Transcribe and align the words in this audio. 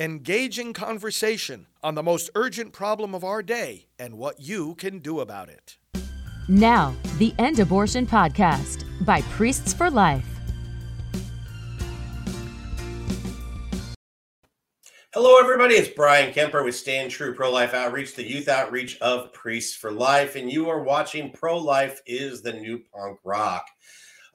engaging 0.00 0.72
conversation 0.72 1.66
on 1.82 1.96
the 1.96 2.02
most 2.04 2.30
urgent 2.36 2.72
problem 2.72 3.16
of 3.16 3.24
our 3.24 3.42
day 3.42 3.86
and 3.98 4.16
what 4.16 4.38
you 4.38 4.76
can 4.76 5.00
do 5.00 5.18
about 5.18 5.48
it. 5.48 5.76
Now, 6.48 6.94
the 7.18 7.34
End 7.38 7.58
Abortion 7.58 8.06
Podcast 8.06 8.84
by 9.04 9.22
Priests 9.22 9.74
for 9.74 9.90
Life. 9.90 10.24
Hello, 15.12 15.40
everybody. 15.40 15.74
It's 15.74 15.88
Bryan 15.88 16.32
Kemper 16.32 16.62
with 16.62 16.76
Stand 16.76 17.10
True 17.10 17.34
Pro 17.34 17.50
Life 17.50 17.74
Outreach, 17.74 18.14
the 18.14 18.22
youth 18.22 18.46
outreach 18.46 19.00
of 19.00 19.32
Priests 19.32 19.74
for 19.74 19.90
Life. 19.90 20.36
And 20.36 20.52
you 20.52 20.68
are 20.68 20.84
watching 20.84 21.32
Pro 21.32 21.58
Life 21.58 22.00
is 22.06 22.40
the 22.40 22.52
New 22.52 22.82
Punk 22.94 23.18
Rock. 23.24 23.66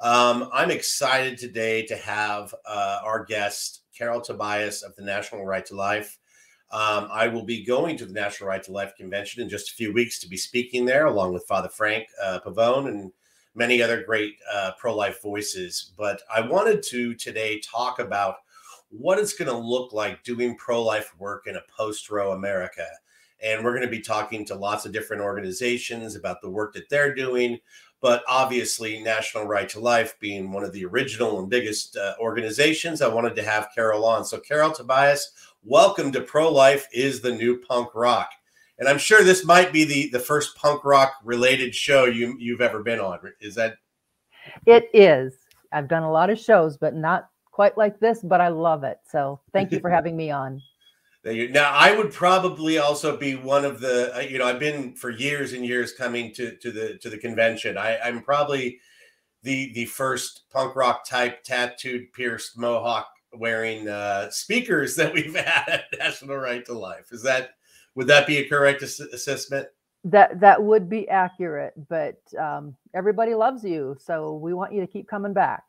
Um, 0.01 0.49
I'm 0.51 0.71
excited 0.71 1.37
today 1.37 1.85
to 1.85 1.95
have 1.95 2.53
uh, 2.65 2.99
our 3.05 3.23
guest, 3.23 3.82
Carol 4.03 4.19
Tobias 4.19 4.83
of 4.83 4.93
the 4.97 5.01
National 5.01 5.45
Right 5.45 5.65
to 5.65 5.75
Life. 5.75 6.17
Um, 6.71 7.07
I 7.09 7.29
will 7.29 7.45
be 7.45 7.63
going 7.63 7.95
to 7.95 8.05
the 8.05 8.11
National 8.11 8.49
Right 8.49 8.61
to 8.63 8.73
Life 8.73 8.97
convention 8.97 9.41
in 9.41 9.47
just 9.47 9.71
a 9.71 9.75
few 9.75 9.93
weeks 9.93 10.19
to 10.19 10.27
be 10.27 10.35
speaking 10.35 10.83
there, 10.83 11.05
along 11.05 11.31
with 11.31 11.47
Father 11.47 11.69
Frank 11.69 12.05
uh, 12.21 12.41
Pavone 12.45 12.89
and 12.89 13.13
many 13.55 13.81
other 13.81 14.03
great 14.03 14.35
uh, 14.53 14.71
pro 14.77 14.93
life 14.93 15.21
voices. 15.21 15.93
But 15.97 16.21
I 16.29 16.41
wanted 16.41 16.83
to 16.83 17.15
today 17.15 17.61
talk 17.61 17.99
about 17.99 18.39
what 18.89 19.19
it's 19.19 19.33
going 19.33 19.49
to 19.49 19.57
look 19.57 19.93
like 19.93 20.21
doing 20.23 20.57
pro 20.57 20.83
life 20.83 21.13
work 21.17 21.47
in 21.47 21.55
a 21.55 21.63
post 21.73 22.09
Roe 22.09 22.33
America. 22.33 22.85
And 23.41 23.63
we're 23.63 23.73
going 23.73 23.87
to 23.87 23.97
be 23.97 24.01
talking 24.01 24.43
to 24.47 24.55
lots 24.55 24.85
of 24.85 24.91
different 24.91 25.21
organizations 25.21 26.17
about 26.17 26.41
the 26.41 26.49
work 26.49 26.73
that 26.73 26.89
they're 26.89 27.15
doing, 27.15 27.57
but 28.03 28.21
obviously 28.27 29.01
national 29.01 29.45
right 29.45 29.69
to 29.69 29.79
life 29.79 30.19
being 30.19 30.51
one 30.51 30.65
of 30.65 30.73
the 30.73 30.83
original 30.83 31.39
and 31.39 31.49
biggest 31.49 31.95
uh, 31.95 32.13
organizations 32.19 33.01
i 33.01 33.07
wanted 33.07 33.33
to 33.33 33.41
have 33.41 33.69
carol 33.73 34.05
on. 34.05 34.25
So 34.25 34.39
carol 34.39 34.71
tobias 34.71 35.31
welcome 35.63 36.11
to 36.11 36.19
pro 36.19 36.51
life 36.51 36.85
is 36.93 37.21
the 37.21 37.31
new 37.31 37.57
punk 37.59 37.95
rock. 37.95 38.29
And 38.77 38.89
i'm 38.89 38.97
sure 38.97 39.23
this 39.23 39.45
might 39.45 39.71
be 39.71 39.85
the 39.85 40.09
the 40.09 40.19
first 40.19 40.55
punk 40.57 40.83
rock 40.83 41.13
related 41.23 41.73
show 41.73 42.03
you 42.03 42.35
you've 42.37 42.61
ever 42.61 42.83
been 42.83 42.99
on. 42.99 43.19
Is 43.39 43.55
that? 43.55 43.77
It 44.65 44.89
is. 44.93 45.33
I've 45.71 45.87
done 45.87 46.03
a 46.03 46.11
lot 46.11 46.29
of 46.29 46.37
shows 46.37 46.77
but 46.77 46.93
not 46.93 47.29
quite 47.51 47.77
like 47.77 47.99
this 48.01 48.19
but 48.21 48.41
i 48.41 48.49
love 48.49 48.83
it. 48.83 48.97
So 49.09 49.39
thank 49.53 49.71
you 49.71 49.79
for 49.79 49.89
having 49.97 50.17
me 50.17 50.29
on 50.29 50.61
now, 51.25 51.71
I 51.71 51.95
would 51.95 52.11
probably 52.11 52.77
also 52.79 53.15
be 53.15 53.35
one 53.35 53.63
of 53.63 53.79
the. 53.79 54.15
Uh, 54.15 54.19
you 54.19 54.37
know, 54.37 54.45
I've 54.45 54.59
been 54.59 54.93
for 54.93 55.09
years 55.09 55.53
and 55.53 55.65
years 55.65 55.93
coming 55.93 56.33
to 56.33 56.55
to 56.57 56.71
the 56.71 56.97
to 56.97 57.09
the 57.09 57.17
convention. 57.17 57.77
I, 57.77 57.97
I'm 57.99 58.21
probably 58.21 58.79
the 59.41 59.71
the 59.73 59.85
first 59.85 60.49
punk 60.51 60.75
rock 60.75 61.05
type 61.07 61.43
tattooed, 61.43 62.11
pierced 62.11 62.57
mohawk 62.57 63.07
wearing 63.33 63.87
uh, 63.87 64.29
speakers 64.31 64.95
that 64.97 65.13
we've 65.13 65.35
had 65.35 65.63
at 65.67 65.85
National 65.97 66.37
Right 66.37 66.65
to 66.65 66.73
Life. 66.73 67.11
Is 67.11 67.23
that 67.23 67.51
would 67.95 68.07
that 68.07 68.27
be 68.27 68.37
a 68.37 68.49
correct 68.49 68.83
ass- 68.83 68.99
assessment? 68.99 69.67
That 70.03 70.41
that 70.41 70.61
would 70.61 70.89
be 70.89 71.07
accurate, 71.07 71.73
but 71.87 72.19
um, 72.37 72.75
everybody 72.93 73.33
loves 73.33 73.63
you, 73.63 73.95
so 73.97 74.33
we 74.35 74.53
want 74.53 74.73
you 74.73 74.81
to 74.81 74.87
keep 74.87 75.07
coming 75.07 75.31
back. 75.31 75.63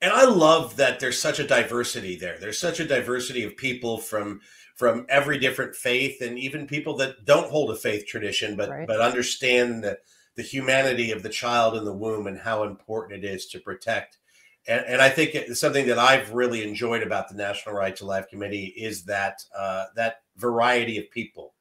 And 0.00 0.12
I 0.12 0.24
love 0.24 0.76
that 0.76 1.00
there's 1.00 1.20
such 1.20 1.38
a 1.38 1.46
diversity 1.46 2.16
there. 2.16 2.38
There's 2.38 2.58
such 2.58 2.80
a 2.80 2.86
diversity 2.86 3.44
of 3.44 3.56
people 3.56 3.98
from 3.98 4.40
from 4.76 5.06
every 5.08 5.38
different 5.38 5.74
faith 5.74 6.20
and 6.20 6.38
even 6.38 6.66
people 6.66 6.96
that 6.96 7.24
don't 7.24 7.50
hold 7.50 7.70
a 7.70 7.76
faith 7.76 8.06
tradition 8.06 8.56
but 8.56 8.70
right. 8.70 8.86
but 8.86 9.00
understand 9.00 9.82
the, 9.82 9.98
the 10.36 10.42
humanity 10.42 11.10
of 11.10 11.22
the 11.22 11.28
child 11.28 11.76
in 11.76 11.84
the 11.84 11.92
womb 11.92 12.26
and 12.26 12.38
how 12.38 12.62
important 12.62 13.24
it 13.24 13.28
is 13.28 13.46
to 13.46 13.58
protect 13.58 14.18
and, 14.68 14.84
and 14.86 15.02
I 15.02 15.08
think 15.08 15.34
it's 15.34 15.60
something 15.60 15.86
that 15.86 15.98
I've 15.98 16.32
really 16.32 16.66
enjoyed 16.66 17.02
about 17.02 17.28
the 17.28 17.34
National 17.34 17.74
Right 17.74 17.94
to 17.96 18.06
Life 18.06 18.28
Committee 18.28 18.74
is 18.76 19.04
that 19.04 19.42
uh, 19.56 19.84
that 19.94 20.22
variety 20.36 20.98
of 20.98 21.10
people. 21.10 21.54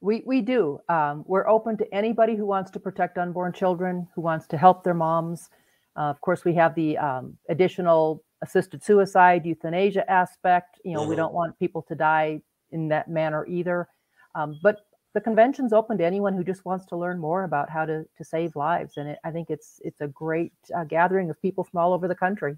We 0.00 0.22
we 0.24 0.42
do. 0.42 0.78
Um, 0.88 1.24
we're 1.26 1.48
open 1.48 1.76
to 1.78 1.94
anybody 1.94 2.36
who 2.36 2.46
wants 2.46 2.70
to 2.72 2.80
protect 2.80 3.18
unborn 3.18 3.52
children, 3.52 4.06
who 4.14 4.20
wants 4.20 4.46
to 4.48 4.56
help 4.56 4.84
their 4.84 4.94
moms. 4.94 5.50
Uh, 5.96 6.02
of 6.02 6.20
course, 6.20 6.44
we 6.44 6.54
have 6.54 6.74
the 6.76 6.96
um, 6.98 7.36
additional 7.48 8.22
assisted 8.42 8.82
suicide, 8.82 9.44
euthanasia 9.44 10.08
aspect. 10.10 10.80
You 10.84 10.94
know, 10.94 11.00
mm-hmm. 11.00 11.10
we 11.10 11.16
don't 11.16 11.34
want 11.34 11.58
people 11.58 11.82
to 11.82 11.94
die 11.94 12.40
in 12.70 12.88
that 12.88 13.08
manner 13.08 13.46
either. 13.46 13.88
Um, 14.34 14.58
but 14.62 14.80
the 15.14 15.20
convention's 15.20 15.72
open 15.72 15.98
to 15.98 16.04
anyone 16.04 16.34
who 16.34 16.44
just 16.44 16.64
wants 16.64 16.86
to 16.86 16.96
learn 16.96 17.18
more 17.18 17.44
about 17.44 17.70
how 17.70 17.84
to 17.84 18.04
to 18.16 18.24
save 18.24 18.54
lives, 18.56 18.96
and 18.96 19.08
it, 19.08 19.18
I 19.24 19.30
think 19.30 19.50
it's 19.50 19.80
it's 19.84 20.00
a 20.00 20.08
great 20.08 20.52
uh, 20.76 20.84
gathering 20.84 21.30
of 21.30 21.40
people 21.40 21.64
from 21.64 21.80
all 21.80 21.92
over 21.92 22.06
the 22.06 22.14
country. 22.14 22.56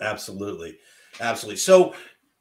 Absolutely, 0.00 0.78
absolutely. 1.20 1.58
So 1.58 1.94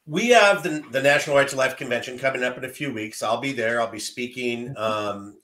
we 0.06 0.30
have 0.30 0.64
the, 0.64 0.84
the 0.92 1.02
National 1.02 1.36
Right 1.36 1.48
to 1.48 1.56
Life 1.56 1.78
Convention 1.78 2.20
coming 2.20 2.44
up 2.44 2.58
in 2.58 2.66
a 2.66 2.70
few 2.70 2.94
weeks. 2.94 3.24
I'll 3.24 3.40
be 3.40 3.54
there. 3.54 3.80
I'll 3.80 3.92
be 3.92 4.00
speaking. 4.00 4.70
Mm-hmm. 4.70 4.78
Um, 4.78 5.38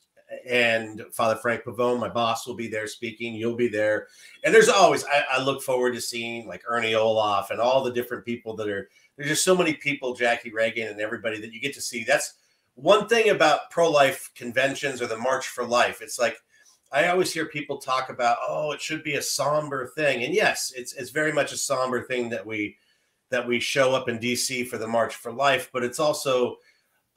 and 0.46 1.04
Father 1.12 1.36
Frank 1.36 1.64
Pavone, 1.64 2.00
my 2.00 2.10
boss, 2.10 2.46
will 2.46 2.56
be 2.56 2.68
there 2.68 2.88
speaking. 2.88 3.34
You'll 3.34 3.56
be 3.56 3.68
there, 3.68 4.08
and 4.44 4.54
there's 4.54 4.70
always 4.70 5.06
I, 5.06 5.24
I, 5.34 5.42
look 5.42 5.62
forward 5.62 5.94
to 5.94 6.02
seeing 6.02 6.48
like 6.48 6.64
Ernie 6.68 6.94
Ohlhoff 6.94 7.50
and 7.50 7.60
all 7.60 7.84
the 7.84 7.94
different 7.94 8.26
people 8.26 8.56
that 8.58 8.68
are. 8.68 8.90
There's 9.16 9.30
just 9.30 9.46
so 9.46 9.56
many 9.56 9.74
people, 9.74 10.16
Jacki 10.16 10.52
Ragan 10.52 10.92
and 10.92 11.02
everybody 11.02 11.40
that 11.42 11.54
you 11.54 11.60
get 11.60 11.74
to 11.74 11.82
see. 11.82 12.04
That's 12.04 12.36
one 12.76 13.08
thing 13.08 13.30
about 13.30 13.72
pro-life 13.72 14.30
conventions 14.36 15.02
or 15.02 15.08
the 15.08 15.18
March 15.18 15.48
for 15.48 15.64
Life. 15.64 16.02
It's 16.02 16.20
like 16.20 16.38
I 16.92 17.08
always 17.08 17.34
hear 17.34 17.46
people 17.46 17.78
talk 17.78 18.10
about, 18.10 18.38
oh, 18.48 18.72
it 18.72 18.82
should 18.82 19.04
be 19.04 19.16
a 19.16 19.22
somber 19.22 19.88
thing, 19.88 20.24
and 20.24 20.34
yes, 20.34 20.74
it's 20.76 20.94
it's 20.94 21.12
very 21.12 21.32
much 21.32 21.52
a 21.54 21.58
somber 21.58 22.04
thing 22.04 22.30
that 22.30 22.46
we 22.46 22.78
that 23.30 23.46
we 23.46 23.60
show 23.60 23.94
up 23.94 24.08
in 24.08 24.20
DC 24.20 24.68
for 24.68 24.78
the 24.78 24.88
March 24.88 25.16
for 25.16 25.32
Life, 25.32 25.70
but 25.74 25.84
it's 25.84 26.00
also 26.00 26.58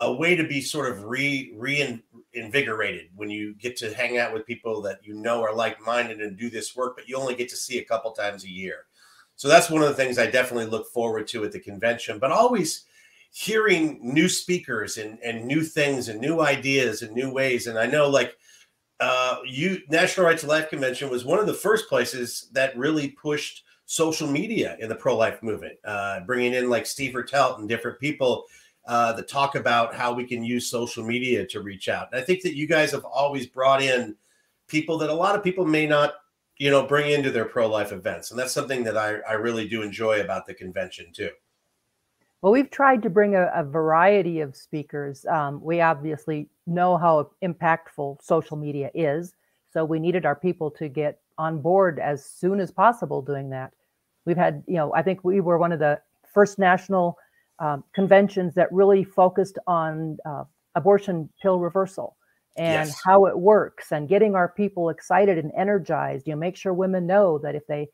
a 0.00 0.12
way 0.12 0.34
to 0.34 0.44
be 0.44 0.60
sort 0.60 0.90
of 0.90 1.04
re 1.04 1.52
reinvigorated 1.56 3.08
when 3.14 3.30
you 3.30 3.54
get 3.54 3.76
to 3.76 3.92
hang 3.94 4.18
out 4.18 4.32
with 4.32 4.46
people 4.46 4.80
that 4.82 5.00
you 5.02 5.14
know 5.14 5.42
are 5.42 5.54
like 5.54 5.80
minded 5.84 6.20
and 6.20 6.38
do 6.38 6.48
this 6.48 6.74
work, 6.74 6.96
but 6.96 7.08
you 7.08 7.16
only 7.16 7.34
get 7.34 7.48
to 7.50 7.56
see 7.56 7.78
a 7.78 7.84
couple 7.84 8.10
times 8.12 8.44
a 8.44 8.50
year. 8.50 8.86
So 9.36 9.48
that's 9.48 9.70
one 9.70 9.82
of 9.82 9.88
the 9.88 9.94
things 9.94 10.18
I 10.18 10.30
definitely 10.30 10.66
look 10.66 10.90
forward 10.92 11.26
to 11.28 11.44
at 11.44 11.52
the 11.52 11.60
convention, 11.60 12.18
but 12.18 12.30
always 12.30 12.84
hearing 13.32 13.98
new 14.02 14.28
speakers 14.28 14.98
and, 14.98 15.18
and 15.22 15.46
new 15.46 15.62
things 15.62 16.08
and 16.08 16.20
new 16.20 16.40
ideas 16.40 17.02
and 17.02 17.12
new 17.12 17.32
ways. 17.32 17.66
And 17.66 17.78
I 17.78 17.86
know 17.86 18.08
like 18.08 18.36
uh, 19.00 19.38
you 19.46 19.78
National 19.88 20.26
Right 20.26 20.38
to 20.38 20.46
Life 20.46 20.68
Convention 20.68 21.10
was 21.10 21.24
one 21.24 21.38
of 21.38 21.46
the 21.46 21.54
first 21.54 21.88
places 21.88 22.48
that 22.52 22.76
really 22.76 23.08
pushed 23.08 23.64
social 23.86 24.28
media 24.28 24.76
in 24.78 24.88
the 24.88 24.94
pro-life 24.94 25.42
movement, 25.42 25.74
uh, 25.84 26.20
bringing 26.20 26.54
in 26.54 26.68
like 26.68 26.86
Steve 26.86 27.14
Ertelt 27.14 27.58
and 27.58 27.68
different 27.68 27.98
people 27.98 28.44
uh, 28.90 29.12
that 29.12 29.28
talk 29.28 29.54
about 29.54 29.94
how 29.94 30.12
we 30.12 30.24
can 30.24 30.42
use 30.42 30.68
social 30.68 31.04
media 31.04 31.46
to 31.46 31.60
reach 31.60 31.88
out. 31.88 32.08
And 32.10 32.20
I 32.20 32.24
think 32.24 32.42
that 32.42 32.56
you 32.56 32.66
guys 32.66 32.90
have 32.90 33.04
always 33.04 33.46
brought 33.46 33.80
in 33.80 34.16
people 34.66 34.98
that 34.98 35.10
a 35.10 35.14
lot 35.14 35.36
of 35.36 35.44
people 35.44 35.64
may 35.64 35.86
not, 35.86 36.14
you 36.58 36.72
know, 36.72 36.84
bring 36.84 37.12
into 37.12 37.30
their 37.30 37.44
pro 37.44 37.68
life 37.68 37.92
events. 37.92 38.32
And 38.32 38.40
that's 38.40 38.52
something 38.52 38.82
that 38.82 38.96
I, 38.96 39.18
I 39.20 39.34
really 39.34 39.68
do 39.68 39.82
enjoy 39.82 40.22
about 40.22 40.44
the 40.44 40.54
convention 40.54 41.12
too. 41.12 41.30
Well, 42.42 42.50
we've 42.50 42.70
tried 42.70 43.00
to 43.04 43.10
bring 43.10 43.36
a, 43.36 43.52
a 43.54 43.62
variety 43.62 44.40
of 44.40 44.56
speakers. 44.56 45.24
Um, 45.26 45.62
we 45.62 45.80
obviously 45.80 46.48
know 46.66 46.96
how 46.96 47.30
impactful 47.44 48.20
social 48.20 48.56
media 48.56 48.90
is. 48.92 49.34
So 49.72 49.84
we 49.84 50.00
needed 50.00 50.26
our 50.26 50.34
people 50.34 50.68
to 50.72 50.88
get 50.88 51.20
on 51.38 51.60
board 51.60 52.00
as 52.00 52.24
soon 52.24 52.58
as 52.58 52.72
possible 52.72 53.22
doing 53.22 53.50
that. 53.50 53.72
We've 54.24 54.36
had, 54.36 54.64
you 54.66 54.74
know, 54.74 54.92
I 54.94 55.02
think 55.02 55.22
we 55.22 55.40
were 55.40 55.58
one 55.58 55.70
of 55.70 55.78
the 55.78 56.00
first 56.34 56.58
national 56.58 57.16
um, 57.60 57.84
conventions 57.94 58.54
that 58.54 58.72
really 58.72 59.04
focused 59.04 59.58
on 59.66 60.16
uh, 60.24 60.44
abortion 60.74 61.28
pill 61.40 61.60
reversal 61.60 62.16
and 62.56 62.88
yes. 62.88 63.00
how 63.04 63.26
it 63.26 63.38
works 63.38 63.92
and 63.92 64.08
getting 64.08 64.34
our 64.34 64.48
people 64.48 64.88
excited 64.88 65.38
and 65.38 65.52
energized. 65.56 66.26
You 66.26 66.34
know, 66.34 66.40
make 66.40 66.56
sure 66.56 66.74
women 66.74 67.06
know 67.06 67.38
that 67.38 67.54
if 67.54 67.66
they 67.66 67.88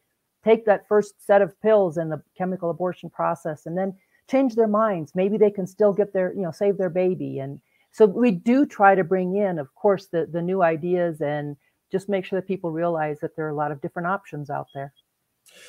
take 0.44 0.65
that 0.66 0.87
first 0.88 1.15
set 1.25 1.43
of 1.43 1.60
pills 1.60 1.99
in 1.99 2.09
the 2.09 2.22
chemical 2.38 2.71
abortion 2.71 3.10
process 3.10 3.66
and 3.66 3.76
then 3.76 3.94
change 4.31 4.55
their 4.55 4.69
minds, 4.69 5.12
maybe 5.15 5.37
they 5.37 5.50
can 5.50 5.67
still 5.67 5.93
get 5.93 6.12
their, 6.12 6.32
you 6.32 6.43
know, 6.43 6.52
save 6.52 6.79
their 6.79 6.91
baby. 6.91 7.41
And 7.41 7.61
so 7.93 8.06
we 8.06 8.31
do 8.31 8.67
try 8.67 8.94
to 8.94 9.05
bring 9.05 9.37
in, 9.37 9.58
of 9.58 9.75
course, 9.75 10.06
the 10.06 10.26
the 10.31 10.43
new 10.43 10.62
ideas 10.62 11.20
and 11.20 11.56
just 11.91 12.08
make 12.08 12.25
sure 12.25 12.41
that 12.41 12.49
people 12.49 12.70
realize 12.70 13.20
that 13.20 13.37
there 13.37 13.46
are 13.46 13.50
a 13.50 13.55
lot 13.55 13.73
of 13.73 13.81
different 13.81 14.08
options 14.08 14.50
out 14.50 14.69
there. 14.75 14.93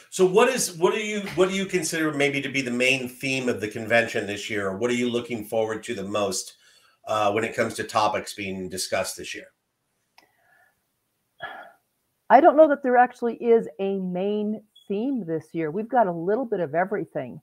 So 0.10 0.25
what 0.25 0.50
is 0.50 0.78
what 0.78 0.94
do 0.94 1.00
you 1.00 1.22
what 1.36 1.50
do 1.50 1.56
you 1.56 1.66
consider 1.66 2.13
maybe 2.13 2.42
to 2.42 2.50
be 2.50 2.62
the 2.62 2.72
main 2.72 3.10
theme 3.10 3.50
of 3.50 3.62
the 3.62 3.68
convention 3.68 4.25
this 4.25 4.50
year, 4.50 4.68
or 4.68 4.78
what 4.78 4.89
are 4.92 4.95
you 4.95 5.10
looking 5.10 5.45
forward 5.45 5.84
to 5.84 5.95
the 5.95 6.04
most 6.04 6.56
uh, 7.07 7.31
when 7.31 7.44
it 7.44 7.56
comes 7.56 7.74
to 7.75 7.84
topics 7.84 8.34
being 8.34 8.69
discussed 8.69 9.18
this 9.18 9.34
year? 9.36 9.48
I 12.30 12.42
don't 12.42 12.57
know 12.57 12.68
that 12.68 12.84
there 12.84 12.98
actually 12.98 13.36
is 13.36 13.68
a 13.80 14.00
main 14.00 14.62
theme 14.88 15.25
this 15.25 15.48
year. 15.54 15.72
We've 15.72 15.88
got 15.88 16.07
a 16.07 16.12
little 16.12 16.45
bit 16.45 16.60
of 16.60 16.75
everything, 16.75 17.42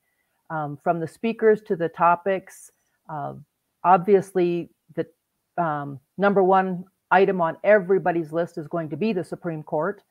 um, 0.50 0.78
from 0.82 1.00
the 1.00 1.08
speakers 1.08 1.62
to 1.62 1.76
the 1.76 1.88
topics. 1.88 2.70
Uh, 3.08 3.34
obviously, 3.82 4.70
the 4.94 5.06
um, 5.62 6.00
number 6.18 6.42
one 6.42 6.84
item 7.10 7.40
on 7.40 7.56
everybody's 7.64 8.32
list 8.32 8.58
is 8.58 8.66
going 8.66 8.88
to 8.90 8.96
be 8.96 9.12
the 9.12 9.24
Supreme 9.24 9.62
Court. 9.62 10.02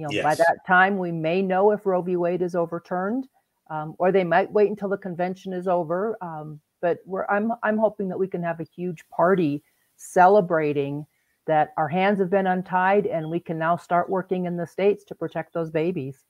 You 0.00 0.06
know, 0.06 0.12
yes. 0.12 0.24
by 0.24 0.34
that 0.34 0.66
time, 0.66 0.96
we 0.96 1.12
may 1.12 1.42
know 1.42 1.70
if 1.72 1.84
Roe 1.84 2.00
v. 2.00 2.16
Wade 2.16 2.40
is 2.42 2.54
overturned. 2.54 3.28
um, 3.70 3.94
or 3.98 4.12
they 4.12 4.24
might 4.24 4.52
wait 4.52 4.68
until 4.68 4.88
the 4.88 4.98
convention 4.98 5.52
is 5.52 5.68
over. 5.68 6.16
Um, 6.20 6.60
but 6.82 6.98
we're, 7.06 7.26
I'm, 7.26 7.52
I'm 7.62 7.78
hoping 7.78 8.08
that 8.08 8.18
we 8.18 8.26
can 8.26 8.42
have 8.42 8.60
a 8.60 8.64
huge 8.64 9.08
party 9.08 9.62
celebrating 9.96 11.06
that 11.46 11.72
our 11.76 11.88
hands 11.88 12.18
have 12.20 12.30
been 12.30 12.46
untied 12.46 13.06
and 13.06 13.30
we 13.30 13.40
can 13.40 13.58
now 13.58 13.76
start 13.76 14.10
working 14.10 14.46
in 14.46 14.56
the 14.56 14.66
states 14.66 15.04
to 15.04 15.14
protect 15.14 15.54
those 15.54 15.70
babies. 15.70 16.24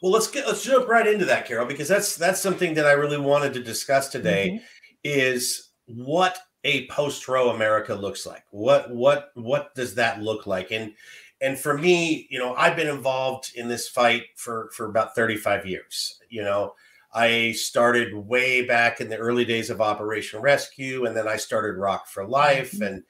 Well, 0.00 0.12
let's 0.12 0.28
get 0.28 0.46
let's 0.46 0.62
jump 0.62 0.88
right 0.88 1.06
into 1.06 1.24
that, 1.24 1.44
Carol, 1.44 1.66
because 1.66 1.88
that's 1.88 2.14
that's 2.14 2.40
something 2.40 2.74
that 2.74 2.86
I 2.86 2.92
really 2.92 3.18
wanted 3.18 3.52
to 3.54 3.62
discuss 3.62 4.08
today. 4.08 4.50
Mm-hmm. 4.50 4.64
Is 5.02 5.70
what 5.86 6.38
a 6.62 6.86
post 6.86 7.26
Roe 7.26 7.50
America 7.50 7.92
looks 7.92 8.26
like. 8.26 8.44
What 8.52 8.94
what 8.94 9.30
what 9.34 9.74
does 9.74 9.96
that 9.96 10.22
look 10.22 10.46
like? 10.46 10.70
And 10.70 10.94
and 11.40 11.58
for 11.58 11.76
me, 11.76 12.26
you 12.30 12.38
know, 12.38 12.54
I've 12.54 12.76
been 12.76 12.88
involved 12.88 13.52
in 13.54 13.68
this 13.68 13.88
fight 13.88 14.24
for 14.36 14.70
for 14.72 14.86
about 14.86 15.14
35 15.14 15.66
years. 15.66 16.18
You 16.28 16.42
know, 16.42 16.74
I 17.12 17.52
started 17.52 18.14
way 18.14 18.66
back 18.66 19.00
in 19.00 19.08
the 19.08 19.18
early 19.18 19.44
days 19.44 19.70
of 19.70 19.80
Operation 19.80 20.40
Rescue, 20.40 21.04
and 21.06 21.16
then 21.16 21.28
I 21.28 21.36
started 21.36 21.78
Rock 21.78 22.06
for 22.08 22.26
Life, 22.26 22.72
mm-hmm. 22.72 22.82
and 22.84 23.02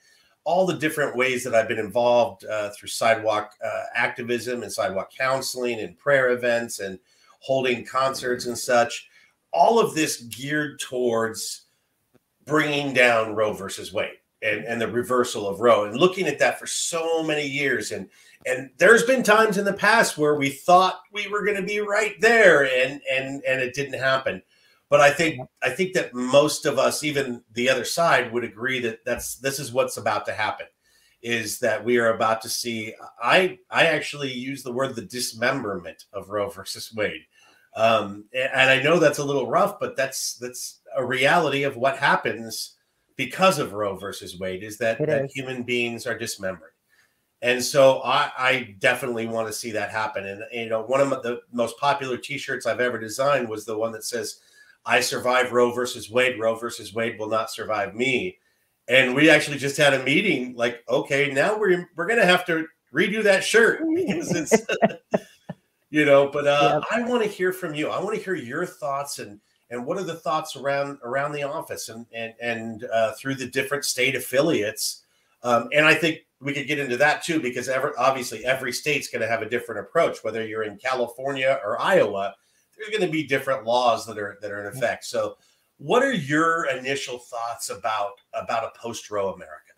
all 0.44 0.66
the 0.66 0.74
different 0.74 1.16
ways 1.16 1.42
that 1.44 1.54
I've 1.54 1.68
been 1.68 1.78
involved 1.78 2.44
uh, 2.44 2.70
through 2.70 2.88
sidewalk 2.88 3.52
uh, 3.64 3.82
activism 3.94 4.62
and 4.62 4.72
sidewalk 4.72 5.10
counseling 5.16 5.80
and 5.80 5.98
prayer 5.98 6.30
events 6.30 6.78
and 6.78 6.98
holding 7.40 7.84
concerts 7.84 8.46
and 8.46 8.56
such. 8.56 9.08
All 9.52 9.80
of 9.80 9.94
this 9.94 10.22
geared 10.22 10.78
towards 10.78 11.62
bringing 12.44 12.92
down 12.92 13.34
Roe 13.34 13.52
versus 13.52 13.92
Wade 13.92 14.18
and, 14.42 14.64
and 14.64 14.80
the 14.80 14.88
reversal 14.88 15.48
of 15.48 15.60
Roe 15.60 15.84
and 15.84 15.96
looking 15.96 16.26
at 16.26 16.38
that 16.38 16.58
for 16.58 16.66
so 16.66 17.22
many 17.22 17.46
years. 17.46 17.90
And 17.92 18.08
and 18.44 18.70
there's 18.78 19.02
been 19.02 19.22
times 19.22 19.58
in 19.58 19.64
the 19.64 19.72
past 19.72 20.18
where 20.18 20.36
we 20.36 20.50
thought 20.50 21.00
we 21.12 21.26
were 21.28 21.44
going 21.44 21.56
to 21.56 21.62
be 21.62 21.80
right 21.80 22.14
there 22.20 22.64
and 22.64 23.00
and 23.10 23.42
and 23.44 23.60
it 23.60 23.74
didn't 23.74 23.98
happen. 23.98 24.42
But 24.88 25.00
I 25.00 25.10
think 25.10 25.40
I 25.62 25.70
think 25.70 25.94
that 25.94 26.14
most 26.14 26.64
of 26.64 26.78
us, 26.78 27.02
even 27.02 27.42
the 27.52 27.68
other 27.68 27.84
side, 27.84 28.32
would 28.32 28.44
agree 28.44 28.80
that 28.80 29.04
that's 29.04 29.36
this 29.36 29.58
is 29.58 29.72
what's 29.72 29.96
about 29.96 30.26
to 30.26 30.32
happen. 30.32 30.66
Is 31.22 31.58
that 31.60 31.84
we 31.84 31.98
are 31.98 32.14
about 32.14 32.42
to 32.42 32.48
see? 32.48 32.94
I 33.20 33.58
I 33.70 33.86
actually 33.86 34.32
use 34.32 34.62
the 34.62 34.72
word 34.72 34.94
the 34.94 35.02
dismemberment 35.02 36.04
of 36.12 36.28
Roe 36.28 36.50
versus 36.50 36.92
Wade, 36.94 37.22
um, 37.74 38.26
and 38.32 38.70
I 38.70 38.80
know 38.80 39.00
that's 39.00 39.18
a 39.18 39.24
little 39.24 39.48
rough, 39.48 39.80
but 39.80 39.96
that's 39.96 40.34
that's 40.34 40.80
a 40.96 41.04
reality 41.04 41.64
of 41.64 41.76
what 41.76 41.98
happens 41.98 42.75
because 43.16 43.58
of 43.58 43.72
Roe 43.72 43.96
versus 43.96 44.38
Wade 44.38 44.62
is 44.62 44.78
that, 44.78 44.98
that 44.98 45.24
is. 45.24 45.32
human 45.32 45.62
beings 45.62 46.06
are 46.06 46.16
dismembered. 46.16 46.72
And 47.42 47.62
so 47.62 48.00
I, 48.02 48.30
I 48.38 48.74
definitely 48.78 49.26
want 49.26 49.46
to 49.48 49.52
see 49.52 49.70
that 49.72 49.90
happen. 49.90 50.26
And, 50.26 50.42
you 50.52 50.68
know, 50.68 50.82
one 50.82 51.00
of 51.00 51.10
the 51.22 51.40
most 51.52 51.78
popular 51.78 52.16
T-shirts 52.16 52.66
I've 52.66 52.80
ever 52.80 52.98
designed 52.98 53.48
was 53.48 53.64
the 53.64 53.76
one 53.76 53.92
that 53.92 54.04
says, 54.04 54.40
"I 54.86 55.00
survive 55.00 55.52
Roe 55.52 55.70
versus 55.70 56.10
Wade. 56.10 56.40
Roe 56.40 56.54
versus 56.54 56.94
Wade 56.94 57.18
will 57.18 57.28
not 57.28 57.50
survive 57.50 57.94
me." 57.94 58.38
And 58.88 59.14
we 59.14 59.28
actually 59.28 59.58
just 59.58 59.76
had 59.76 59.92
a 59.92 60.02
meeting. 60.02 60.54
Like, 60.56 60.82
okay, 60.88 61.30
now 61.30 61.58
we're 61.58 61.88
we're 61.94 62.06
gonna 62.06 62.24
have 62.24 62.46
to 62.46 62.66
redo 62.92 63.22
that 63.24 63.44
shirt 63.44 63.82
because 63.94 64.34
it's, 64.34 64.66
you 65.90 66.06
know. 66.06 66.28
But 66.28 66.46
uh, 66.46 66.80
I 66.90 67.02
want 67.02 67.22
to 67.22 67.28
hear 67.28 67.52
from 67.52 67.74
you. 67.74 67.90
I 67.90 68.02
want 68.02 68.16
to 68.16 68.22
hear 68.22 68.34
your 68.34 68.64
thoughts 68.64 69.18
and 69.18 69.40
and 69.70 69.84
what 69.84 69.98
are 69.98 70.04
the 70.04 70.14
thoughts 70.14 70.56
around 70.56 70.98
around 71.02 71.32
the 71.32 71.42
office 71.42 71.88
and 71.88 72.06
and 72.12 72.34
and 72.40 72.84
uh, 72.92 73.12
through 73.12 73.34
the 73.34 73.46
different 73.46 73.84
state 73.84 74.14
affiliates? 74.14 75.02
Um, 75.42 75.68
and 75.72 75.86
i 75.86 75.94
think 75.94 76.20
we 76.40 76.52
could 76.52 76.66
get 76.66 76.78
into 76.78 76.96
that 76.96 77.22
too 77.22 77.40
because 77.40 77.68
every, 77.68 77.92
obviously 77.98 78.44
every 78.44 78.72
state's 78.72 79.08
going 79.08 79.20
to 79.20 79.28
have 79.28 79.42
a 79.42 79.48
different 79.48 79.80
approach 79.80 80.24
whether 80.24 80.44
you're 80.44 80.64
in 80.64 80.76
california 80.78 81.60
or 81.62 81.80
iowa 81.80 82.34
there's 82.76 82.90
going 82.90 83.02
to 83.02 83.12
be 83.12 83.26
different 83.26 83.64
laws 83.64 84.06
that 84.06 84.18
are 84.18 84.38
that 84.40 84.50
are 84.50 84.64
in 84.64 84.68
mm-hmm. 84.68 84.78
effect. 84.78 85.04
So 85.04 85.36
what 85.78 86.02
are 86.02 86.12
your 86.12 86.66
initial 86.66 87.18
thoughts 87.18 87.70
about 87.70 88.20
about 88.32 88.64
a 88.64 88.78
post 88.78 89.10
roe 89.10 89.32
america? 89.32 89.72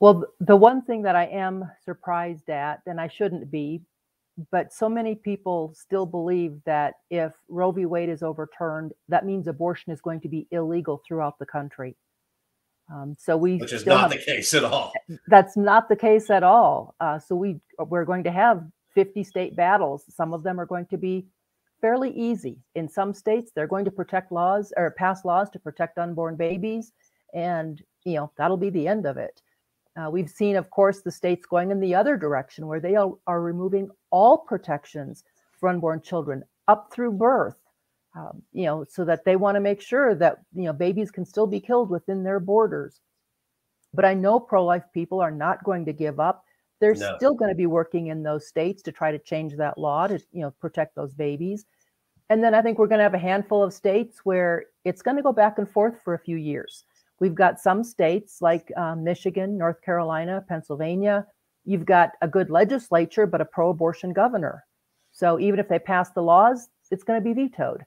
Well 0.00 0.24
the 0.40 0.56
one 0.56 0.82
thing 0.82 1.02
that 1.02 1.16
i 1.16 1.26
am 1.26 1.70
surprised 1.84 2.48
at 2.50 2.80
and 2.86 3.00
i 3.00 3.08
shouldn't 3.08 3.50
be 3.50 3.82
but 4.50 4.72
so 4.72 4.88
many 4.88 5.14
people 5.14 5.74
still 5.74 6.06
believe 6.06 6.58
that 6.64 6.94
if 7.10 7.32
Roe 7.48 7.72
v. 7.72 7.86
Wade 7.86 8.08
is 8.08 8.22
overturned, 8.22 8.92
that 9.08 9.26
means 9.26 9.46
abortion 9.46 9.92
is 9.92 10.00
going 10.00 10.20
to 10.20 10.28
be 10.28 10.46
illegal 10.50 11.02
throughout 11.06 11.38
the 11.38 11.46
country. 11.46 11.96
Um, 12.92 13.14
so 13.18 13.36
we 13.36 13.56
which 13.56 13.72
is 13.72 13.86
not 13.86 14.00
have, 14.00 14.10
the 14.10 14.18
case 14.24 14.52
at 14.54 14.64
all. 14.64 14.92
That's 15.28 15.56
not 15.56 15.88
the 15.88 15.96
case 15.96 16.28
at 16.28 16.42
all. 16.42 16.94
Uh, 17.00 17.18
so 17.18 17.36
we 17.36 17.60
we're 17.78 18.04
going 18.04 18.24
to 18.24 18.32
have 18.32 18.64
50 18.94 19.22
state 19.22 19.54
battles. 19.54 20.04
Some 20.08 20.34
of 20.34 20.42
them 20.42 20.60
are 20.60 20.66
going 20.66 20.86
to 20.86 20.98
be 20.98 21.26
fairly 21.80 22.10
easy. 22.10 22.58
In 22.74 22.88
some 22.88 23.14
states, 23.14 23.52
they're 23.54 23.68
going 23.68 23.84
to 23.84 23.90
protect 23.90 24.32
laws 24.32 24.72
or 24.76 24.90
pass 24.90 25.24
laws 25.24 25.50
to 25.50 25.58
protect 25.58 25.98
unborn 25.98 26.36
babies, 26.36 26.92
and 27.32 27.80
you 28.04 28.14
know 28.14 28.32
that'll 28.36 28.56
be 28.56 28.70
the 28.70 28.88
end 28.88 29.06
of 29.06 29.16
it. 29.16 29.40
Uh, 29.96 30.08
we've 30.10 30.30
seen, 30.30 30.56
of 30.56 30.70
course, 30.70 31.00
the 31.00 31.10
states 31.10 31.46
going 31.46 31.70
in 31.70 31.80
the 31.80 31.94
other 31.94 32.16
direction 32.16 32.66
where 32.66 32.80
they 32.80 32.94
are, 32.94 33.12
are 33.26 33.42
removing 33.42 33.90
all 34.10 34.38
protections 34.38 35.24
for 35.58 35.68
unborn 35.68 36.00
children 36.00 36.42
up 36.68 36.92
through 36.92 37.12
birth, 37.12 37.56
um, 38.16 38.42
you 38.52 38.64
know, 38.64 38.84
so 38.88 39.04
that 39.04 39.24
they 39.24 39.36
want 39.36 39.56
to 39.56 39.60
make 39.60 39.80
sure 39.80 40.14
that, 40.14 40.38
you 40.54 40.64
know, 40.64 40.72
babies 40.72 41.10
can 41.10 41.24
still 41.24 41.46
be 41.46 41.60
killed 41.60 41.90
within 41.90 42.22
their 42.22 42.40
borders. 42.40 43.00
But 43.92 44.04
I 44.04 44.14
know 44.14 44.38
pro 44.38 44.64
life 44.64 44.84
people 44.94 45.20
are 45.20 45.32
not 45.32 45.64
going 45.64 45.84
to 45.86 45.92
give 45.92 46.20
up. 46.20 46.44
They're 46.80 46.94
no. 46.94 47.16
still 47.16 47.34
going 47.34 47.50
to 47.50 47.56
be 47.56 47.66
working 47.66 48.06
in 48.06 48.22
those 48.22 48.46
states 48.46 48.82
to 48.82 48.92
try 48.92 49.10
to 49.10 49.18
change 49.18 49.56
that 49.56 49.76
law 49.76 50.06
to, 50.06 50.18
you 50.32 50.42
know, 50.42 50.52
protect 50.60 50.94
those 50.94 51.12
babies. 51.12 51.66
And 52.30 52.42
then 52.44 52.54
I 52.54 52.62
think 52.62 52.78
we're 52.78 52.86
going 52.86 53.00
to 53.00 53.04
have 53.04 53.14
a 53.14 53.18
handful 53.18 53.62
of 53.62 53.74
states 53.74 54.20
where 54.22 54.66
it's 54.84 55.02
going 55.02 55.16
to 55.16 55.22
go 55.22 55.32
back 55.32 55.58
and 55.58 55.68
forth 55.68 56.00
for 56.04 56.14
a 56.14 56.18
few 56.18 56.36
years. 56.36 56.84
We've 57.20 57.34
got 57.34 57.60
some 57.60 57.84
states 57.84 58.40
like 58.40 58.72
um, 58.76 59.04
Michigan, 59.04 59.58
North 59.58 59.82
Carolina, 59.82 60.44
Pennsylvania. 60.48 61.26
You've 61.64 61.84
got 61.84 62.12
a 62.22 62.28
good 62.28 62.50
legislature, 62.50 63.26
but 63.26 63.42
a 63.42 63.44
pro 63.44 63.70
abortion 63.70 64.12
governor. 64.12 64.64
So 65.12 65.38
even 65.38 65.60
if 65.60 65.68
they 65.68 65.78
pass 65.78 66.10
the 66.10 66.22
laws, 66.22 66.68
it's 66.90 67.04
going 67.04 67.22
to 67.22 67.24
be 67.24 67.34
vetoed. 67.34 67.84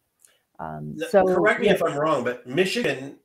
Um, 0.60 0.96
so 1.10 1.24
correct 1.26 1.62
me 1.62 1.70
if 1.70 1.82
I'm 1.82 1.98
wrong, 1.98 2.24
but 2.24 2.46
Michigan, 2.46 3.18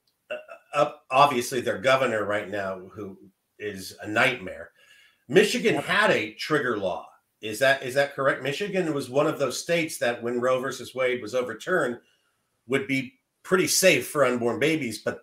uh, 0.75 0.93
obviously 1.11 1.61
their 1.61 1.79
governor 1.79 2.25
right 2.25 2.49
now, 2.49 2.81
who 2.93 3.19
is 3.59 3.95
a 4.03 4.09
nightmare. 4.09 4.71
Michigan 5.29 5.75
yep. 5.75 5.85
had 5.85 6.11
a 6.11 6.33
trigger 6.35 6.79
law. 6.79 7.07
Is 7.41 7.59
that 7.61 7.83
is 7.83 7.95
that 7.95 8.15
correct? 8.15 8.43
Michigan 8.43 8.93
was 8.95 9.11
one 9.11 9.27
of 9.27 9.39
those 9.39 9.63
states 9.63 9.99
that 9.99 10.23
when 10.23 10.41
Roe 10.41 10.59
versus 10.59 10.95
Wade 10.95 11.23
was 11.23 11.35
overturned, 11.35 11.99
would 12.67 12.89
be 12.89 13.15
pretty 13.45 13.69
safe 13.69 14.09
for 14.09 14.25
unborn 14.25 14.59
babies, 14.59 15.03
but 15.05 15.21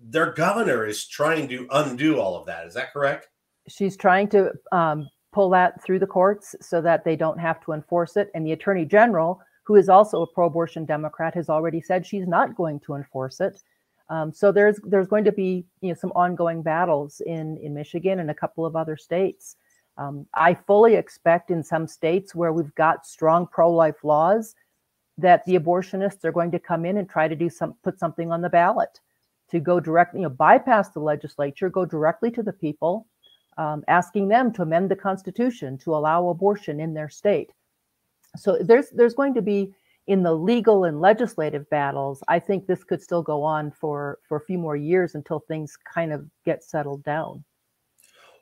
their 0.00 0.32
governor 0.32 0.86
is 0.86 1.06
trying 1.06 1.48
to 1.48 1.66
undo 1.70 2.20
all 2.20 2.36
of 2.36 2.46
that. 2.46 2.66
Is 2.66 2.74
that 2.74 2.92
correct? 2.92 3.28
She's 3.68 3.96
trying 3.96 4.28
to 4.28 4.52
um, 4.72 5.08
pull 5.32 5.50
that 5.50 5.82
through 5.84 5.98
the 5.98 6.06
courts 6.06 6.54
so 6.60 6.80
that 6.80 7.04
they 7.04 7.16
don't 7.16 7.38
have 7.38 7.60
to 7.64 7.72
enforce 7.72 8.16
it. 8.16 8.30
And 8.34 8.46
the 8.46 8.52
attorney 8.52 8.84
general, 8.84 9.40
who 9.64 9.74
is 9.76 9.88
also 9.88 10.22
a 10.22 10.26
pro-abortion 10.26 10.84
Democrat, 10.84 11.34
has 11.34 11.48
already 11.48 11.80
said 11.80 12.06
she's 12.06 12.26
not 12.26 12.56
going 12.56 12.80
to 12.80 12.94
enforce 12.94 13.40
it. 13.40 13.62
Um, 14.10 14.32
so 14.32 14.50
there's 14.50 14.80
there's 14.84 15.08
going 15.08 15.24
to 15.24 15.32
be 15.32 15.66
you 15.82 15.90
know 15.90 15.94
some 15.94 16.12
ongoing 16.12 16.62
battles 16.62 17.20
in 17.26 17.58
in 17.58 17.74
Michigan 17.74 18.20
and 18.20 18.30
a 18.30 18.34
couple 18.34 18.64
of 18.64 18.74
other 18.74 18.96
states. 18.96 19.56
Um, 19.98 20.26
I 20.32 20.54
fully 20.54 20.94
expect 20.94 21.50
in 21.50 21.62
some 21.62 21.86
states 21.86 22.34
where 22.34 22.52
we've 22.52 22.74
got 22.74 23.04
strong 23.04 23.46
pro-life 23.46 24.04
laws 24.04 24.54
that 25.18 25.44
the 25.44 25.58
abortionists 25.58 26.24
are 26.24 26.32
going 26.32 26.52
to 26.52 26.58
come 26.58 26.86
in 26.86 26.96
and 26.96 27.10
try 27.10 27.28
to 27.28 27.36
do 27.36 27.50
some 27.50 27.74
put 27.82 27.98
something 27.98 28.32
on 28.32 28.40
the 28.40 28.48
ballot 28.48 29.00
to 29.50 29.60
go 29.60 29.80
directly, 29.80 30.20
you 30.20 30.24
know, 30.24 30.30
bypass 30.30 30.90
the 30.90 31.00
legislature, 31.00 31.68
go 31.70 31.84
directly 31.84 32.30
to 32.32 32.42
the 32.42 32.52
people, 32.52 33.06
um, 33.56 33.82
asking 33.88 34.28
them 34.28 34.52
to 34.52 34.62
amend 34.62 34.90
the 34.90 34.96
Constitution 34.96 35.78
to 35.78 35.94
allow 35.94 36.28
abortion 36.28 36.80
in 36.80 36.94
their 36.94 37.08
state. 37.08 37.50
So 38.36 38.58
there's 38.60 38.90
there's 38.90 39.14
going 39.14 39.34
to 39.34 39.42
be 39.42 39.72
in 40.06 40.22
the 40.22 40.34
legal 40.34 40.84
and 40.84 41.00
legislative 41.00 41.68
battles. 41.70 42.22
I 42.28 42.38
think 42.38 42.66
this 42.66 42.84
could 42.84 43.02
still 43.02 43.22
go 43.22 43.42
on 43.42 43.70
for 43.70 44.18
for 44.28 44.38
a 44.38 44.44
few 44.44 44.58
more 44.58 44.76
years 44.76 45.14
until 45.14 45.40
things 45.40 45.76
kind 45.92 46.12
of 46.12 46.26
get 46.44 46.62
settled 46.62 47.04
down. 47.04 47.44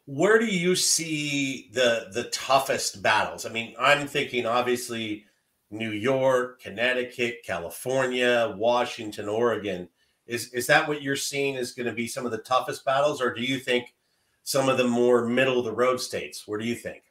Where 0.07 0.39
do 0.39 0.47
you 0.47 0.77
see 0.77 1.71
the 1.73 2.09
the 2.13 2.25
toughest 2.25 3.03
battles? 3.03 3.47
I 3.47 3.51
mean, 3.51 3.75
I'm 3.79 4.07
thinking 4.07 4.47
obviously 4.47 5.25
New 5.71 5.91
York, 5.91 6.61
Connecticut, 6.61 7.39
California, 7.45 8.55
Washington, 8.57 9.29
Oregon 9.29 9.89
is 10.27 10.53
is 10.53 10.67
that 10.67 10.89
what 10.89 11.03
you're 11.03 11.17
seeing 11.17 11.55
is 11.55 11.73
going 11.73 11.87
to 11.87 11.93
be 11.93 12.09
some 12.09 12.27
of 12.27 12.33
the 12.33 12.39
toughest 12.39 12.85
battles, 12.85 13.21
or 13.21 13.33
do 13.33 13.43
you 13.43 13.59
think 13.59 13.95
some 14.43 14.69
of 14.69 14.79
the 14.79 14.87
more 14.87 15.27
middle 15.27 15.59
of 15.59 15.65
the 15.65 15.73
road 15.73 16.01
states? 16.01 16.47
Where 16.47 16.59
do 16.59 16.67
you 16.67 16.75
think? 16.75 17.03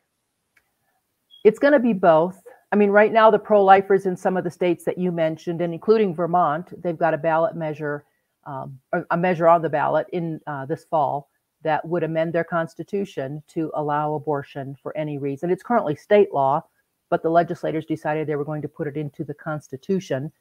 It's 1.43 1.59
going 1.59 1.73
to 1.73 1.79
be 1.79 1.93
both. 1.93 2.41
I 2.71 2.75
mean, 2.75 2.89
right 2.89 3.11
now 3.11 3.29
the 3.29 3.39
pro-lifers 3.39 4.05
in 4.05 4.17
some 4.17 4.35
of 4.35 4.43
the 4.43 4.51
states 4.51 4.83
that 4.85 4.97
you 4.97 5.11
mentioned, 5.11 5.61
and 5.61 5.73
including 5.73 6.15
Vermont, 6.15 6.81
they've 6.81 6.97
got 6.97 7.13
a 7.13 7.17
ballot 7.17 7.55
measure, 7.55 8.03
um, 8.45 8.79
a 9.11 9.17
measure 9.17 9.47
on 9.47 9.61
the 9.61 9.69
ballot 9.69 10.07
in 10.11 10.41
uh, 10.47 10.65
this 10.65 10.85
fall 10.85 11.29
that 11.63 11.85
would 11.85 12.03
amend 12.03 12.33
their 12.33 12.43
constitution 12.43 13.41
to 13.47 13.71
allow 13.75 14.13
abortion 14.13 14.75
for 14.81 14.95
any 14.97 15.17
reason. 15.17 15.49
It's 15.49 15.63
currently 15.63 15.95
state 15.95 16.33
law, 16.33 16.63
but 17.09 17.23
the 17.23 17.29
legislators 17.29 17.85
decided 17.85 18.27
they 18.27 18.35
were 18.35 18.45
going 18.45 18.61
to 18.61 18.67
put 18.67 18.87
it 18.87 18.97
into 18.97 19.23
the 19.23 19.33
Constitution. 19.33 20.31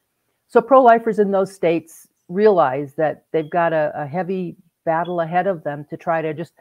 So 0.49 0.61
pro 0.61 0.83
lifers 0.83 1.19
in 1.19 1.31
those 1.31 1.53
states 1.53 2.09
realize 2.29 2.95
that 2.95 3.27
they've 3.33 3.51
got 3.51 3.73
a, 3.73 3.93
a 3.95 4.07
heavy 4.07 4.57
battle 4.85 5.21
ahead 5.21 5.47
of 5.47 5.65
them 5.65 5.85
to 5.91 5.97
try 5.97 6.23
to 6.23 6.35
just 6.35 6.53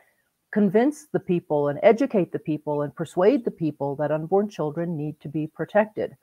convince 0.52 1.08
the 1.12 1.20
people 1.20 1.70
and 1.70 1.80
educate 1.82 2.32
the 2.32 2.40
people 2.40 2.84
and 2.84 2.96
persuade 2.96 3.44
the 3.44 3.52
people 3.52 3.96
that 3.96 4.12
unborn 4.12 4.48
children 4.48 4.96
need 4.96 5.20
to 5.20 5.28
be 5.28 5.48
protected. 5.48 6.16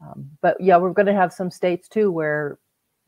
Um, 0.00 0.28
but 0.40 0.60
yeah, 0.60 0.76
we're 0.76 0.92
going 0.92 1.06
to 1.06 1.14
have 1.14 1.32
some 1.32 1.50
states 1.50 1.88
too 1.88 2.10
where, 2.10 2.58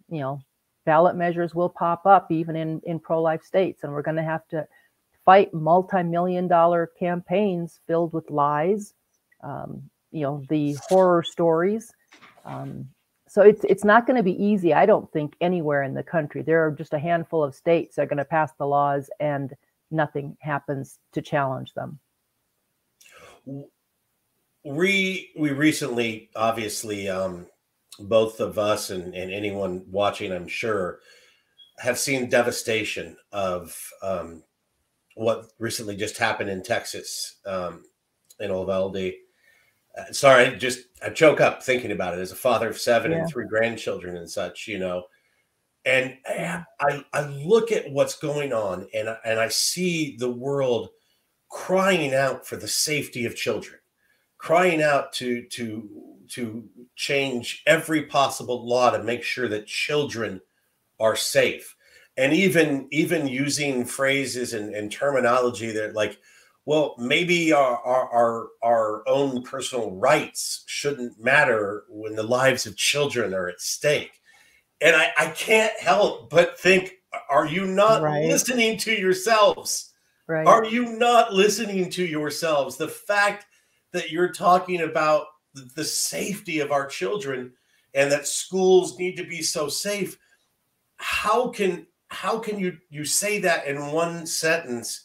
you 0.09 0.21
know, 0.21 0.40
ballot 0.87 1.16
measures 1.16 1.54
will 1.54 1.69
pop 1.69 2.07
up 2.07 2.31
even 2.31 2.57
in, 2.57 2.81
in 2.85 2.99
pro 2.99 3.21
life 3.21 3.43
states, 3.43 3.83
and 3.83 3.93
we're 3.93 4.02
going 4.02 4.16
to 4.16 4.23
have 4.23 4.47
to 4.49 4.66
fight 5.25 5.52
multi 5.52 6.02
million 6.02 6.47
dollar 6.47 6.90
campaigns 6.99 7.81
filled 7.87 8.12
with 8.12 8.31
lies, 8.31 8.95
um, 9.43 9.83
you 10.12 10.23
know, 10.23 10.43
the 10.49 10.76
horror 10.88 11.23
stories. 11.23 11.93
Um, 12.45 12.88
so 13.34 13.42
it's 13.42 13.64
it's 13.68 13.82
not 13.82 14.06
going 14.06 14.16
to 14.16 14.22
be 14.22 14.40
easy, 14.40 14.72
I 14.72 14.86
don't 14.86 15.12
think, 15.12 15.34
anywhere 15.40 15.82
in 15.82 15.92
the 15.92 16.04
country. 16.04 16.42
There 16.42 16.64
are 16.64 16.70
just 16.70 16.94
a 16.94 17.00
handful 17.00 17.42
of 17.42 17.52
states 17.52 17.96
that 17.96 18.02
are 18.02 18.06
going 18.06 18.18
to 18.18 18.24
pass 18.24 18.52
the 18.52 18.64
laws, 18.64 19.10
and 19.18 19.52
nothing 19.90 20.36
happens 20.38 21.00
to 21.14 21.20
challenge 21.20 21.74
them. 21.74 21.98
We 24.64 25.32
we 25.36 25.50
recently, 25.50 26.30
obviously, 26.36 27.08
um, 27.08 27.48
both 27.98 28.38
of 28.38 28.56
us 28.56 28.90
and, 28.90 29.12
and 29.16 29.32
anyone 29.32 29.84
watching, 29.90 30.30
I'm 30.30 30.46
sure, 30.46 31.00
have 31.78 31.98
seen 31.98 32.30
devastation 32.30 33.16
of 33.32 33.76
um, 34.00 34.44
what 35.16 35.46
recently 35.58 35.96
just 35.96 36.18
happened 36.18 36.50
in 36.50 36.62
Texas, 36.62 37.40
um, 37.46 37.82
in 38.38 38.52
Uvalde. 38.52 39.24
Uh, 39.96 40.12
sorry, 40.12 40.56
just 40.56 40.80
I 41.04 41.10
choke 41.10 41.40
up 41.40 41.62
thinking 41.62 41.92
about 41.92 42.14
it 42.14 42.20
as 42.20 42.32
a 42.32 42.36
father 42.36 42.68
of 42.68 42.78
seven 42.78 43.12
yeah. 43.12 43.18
and 43.18 43.28
three 43.28 43.46
grandchildren 43.46 44.16
and 44.16 44.28
such, 44.28 44.66
you 44.66 44.78
know. 44.78 45.04
And 45.86 46.16
I, 46.26 47.04
I 47.12 47.26
look 47.26 47.70
at 47.70 47.90
what's 47.90 48.16
going 48.16 48.54
on 48.54 48.88
and, 48.94 49.14
and 49.24 49.38
I 49.38 49.48
see 49.48 50.16
the 50.16 50.30
world 50.30 50.88
crying 51.50 52.14
out 52.14 52.46
for 52.46 52.56
the 52.56 52.66
safety 52.66 53.26
of 53.26 53.36
children, 53.36 53.78
crying 54.38 54.82
out 54.82 55.12
to 55.14 55.44
to 55.44 55.88
to 56.28 56.64
change 56.96 57.62
every 57.66 58.06
possible 58.06 58.66
law 58.66 58.90
to 58.90 59.02
make 59.02 59.22
sure 59.22 59.48
that 59.48 59.66
children 59.66 60.40
are 60.98 61.16
safe 61.16 61.76
and 62.16 62.32
even 62.32 62.88
even 62.90 63.26
using 63.26 63.84
phrases 63.84 64.54
and, 64.54 64.74
and 64.74 64.90
terminology 64.90 65.70
that 65.72 65.94
like 65.94 66.18
well 66.66 66.94
maybe 66.99 67.52
our, 67.52 67.78
our, 67.85 68.49
our 68.62 69.09
own 69.09 69.42
personal 69.42 69.92
rights 69.92 70.64
shouldn't 70.66 71.23
matter 71.23 71.85
when 71.88 72.14
the 72.14 72.23
lives 72.23 72.66
of 72.66 72.76
children 72.76 73.35
are 73.35 73.49
at 73.49 73.61
stake. 73.61 74.21
And 74.80 74.97
i 74.97 75.12
i 75.18 75.26
can't 75.28 75.78
help 75.78 76.30
but 76.30 76.59
think 76.59 76.94
are 77.30 77.47
you 77.47 77.64
not 77.64 78.02
right. 78.02 78.26
listening 78.26 78.76
to 78.78 78.92
yourselves? 78.92 79.92
Right. 80.26 80.47
Are 80.47 80.64
you 80.64 80.99
not 80.99 81.33
listening 81.33 81.90
to 81.90 82.04
yourselves? 82.04 82.76
The 82.76 82.88
fact 82.88 83.47
that 83.92 84.11
you're 84.11 84.33
talking 84.33 84.80
about 84.80 85.26
the 85.76 85.85
safety 85.85 86.59
of 86.59 86.73
our 86.73 86.87
children 86.87 87.52
and 87.94 88.11
that 88.11 88.26
schools 88.26 88.99
need 88.99 89.16
to 89.16 89.25
be 89.25 89.42
so 89.42 89.68
safe 89.68 90.18
how 90.97 91.49
can 91.49 91.87
how 92.09 92.38
can 92.38 92.59
you 92.59 92.76
you 92.90 93.04
say 93.04 93.38
that 93.38 93.66
in 93.66 93.92
one 93.92 94.26
sentence 94.26 95.04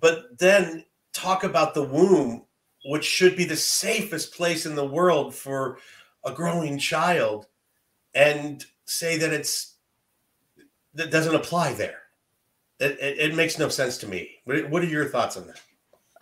but 0.00 0.38
then 0.38 0.84
talk 1.12 1.44
about 1.44 1.74
the 1.74 1.82
womb 1.82 2.44
which 2.84 3.04
should 3.04 3.36
be 3.36 3.44
the 3.44 3.56
safest 3.56 4.34
place 4.34 4.64
in 4.64 4.74
the 4.74 4.84
world 4.84 5.34
for 5.34 5.78
a 6.24 6.32
growing 6.32 6.78
child 6.78 7.46
and 8.14 8.64
say 8.84 9.18
that 9.18 9.32
it's 9.32 9.74
that 10.94 11.10
doesn't 11.10 11.34
apply 11.34 11.74
there. 11.74 12.02
It, 12.78 12.92
it, 13.00 13.18
it 13.18 13.34
makes 13.34 13.58
no 13.58 13.68
sense 13.68 13.98
to 13.98 14.06
me. 14.06 14.30
What, 14.44 14.70
what 14.70 14.82
are 14.82 14.86
your 14.86 15.06
thoughts 15.06 15.36
on 15.36 15.46
that? 15.48 15.60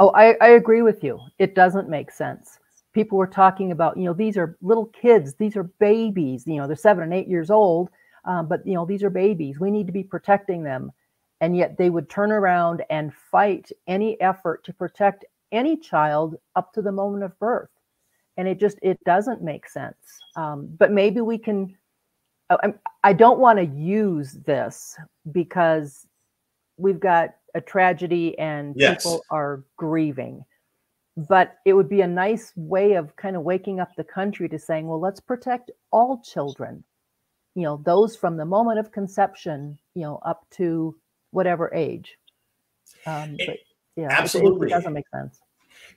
Oh 0.00 0.10
I, 0.14 0.34
I 0.40 0.50
agree 0.50 0.82
with 0.82 1.04
you. 1.04 1.20
It 1.38 1.54
doesn't 1.54 1.88
make 1.88 2.10
sense. 2.10 2.58
People 2.92 3.18
were 3.18 3.26
talking 3.26 3.72
about 3.72 3.96
you 3.96 4.04
know 4.04 4.14
these 4.14 4.36
are 4.36 4.56
little 4.62 4.86
kids. 4.86 5.34
These 5.34 5.56
are 5.56 5.64
babies. 5.64 6.44
You 6.46 6.56
know 6.56 6.66
they're 6.66 6.76
seven 6.76 7.04
and 7.04 7.12
eight 7.12 7.28
years 7.28 7.50
old 7.50 7.90
um, 8.24 8.48
but 8.48 8.66
you 8.66 8.74
know 8.74 8.84
these 8.84 9.02
are 9.02 9.10
babies. 9.10 9.60
We 9.60 9.70
need 9.70 9.86
to 9.86 9.92
be 9.92 10.02
protecting 10.02 10.62
them 10.62 10.92
and 11.40 11.56
yet 11.56 11.76
they 11.76 11.90
would 11.90 12.08
turn 12.08 12.32
around 12.32 12.84
and 12.90 13.12
fight 13.14 13.70
any 13.86 14.20
effort 14.20 14.64
to 14.64 14.72
protect 14.72 15.24
any 15.52 15.76
child 15.76 16.36
up 16.56 16.72
to 16.72 16.82
the 16.82 16.92
moment 16.92 17.24
of 17.24 17.38
birth. 17.38 17.70
And 18.36 18.48
it 18.48 18.58
just 18.58 18.78
it 18.82 18.98
doesn't 19.04 19.42
make 19.42 19.68
sense. 19.68 19.96
Um, 20.36 20.68
but 20.78 20.90
maybe 20.90 21.20
we 21.20 21.38
can 21.38 21.76
I, 22.50 22.74
I 23.02 23.12
don't 23.12 23.38
want 23.38 23.58
to 23.58 23.64
use 23.64 24.32
this 24.32 24.96
because 25.32 26.06
we've 26.76 27.00
got 27.00 27.30
a 27.54 27.60
tragedy 27.60 28.38
and 28.38 28.74
yes. 28.76 29.04
people 29.04 29.22
are 29.30 29.64
grieving. 29.76 30.44
But 31.16 31.56
it 31.64 31.74
would 31.74 31.88
be 31.88 32.00
a 32.00 32.08
nice 32.08 32.52
way 32.56 32.94
of 32.94 33.14
kind 33.14 33.36
of 33.36 33.42
waking 33.42 33.78
up 33.78 33.94
the 33.96 34.04
country 34.04 34.48
to 34.48 34.58
saying 34.58 34.88
well 34.88 35.00
let's 35.00 35.20
protect 35.20 35.70
all 35.92 36.20
children 36.24 36.82
you 37.54 37.62
know 37.62 37.80
those 37.84 38.16
from 38.16 38.36
the 38.36 38.44
moment 38.44 38.78
of 38.78 38.90
conception 38.90 39.78
you 39.94 40.02
know 40.02 40.18
up 40.24 40.44
to 40.50 40.96
whatever 41.34 41.72
age. 41.74 42.16
Um, 43.06 43.36
but 43.46 43.56
yeah 43.96 44.08
absolutely 44.10 44.68
it, 44.68 44.70
it 44.70 44.74
doesn't 44.74 44.92
make 44.92 45.08
sense. 45.08 45.40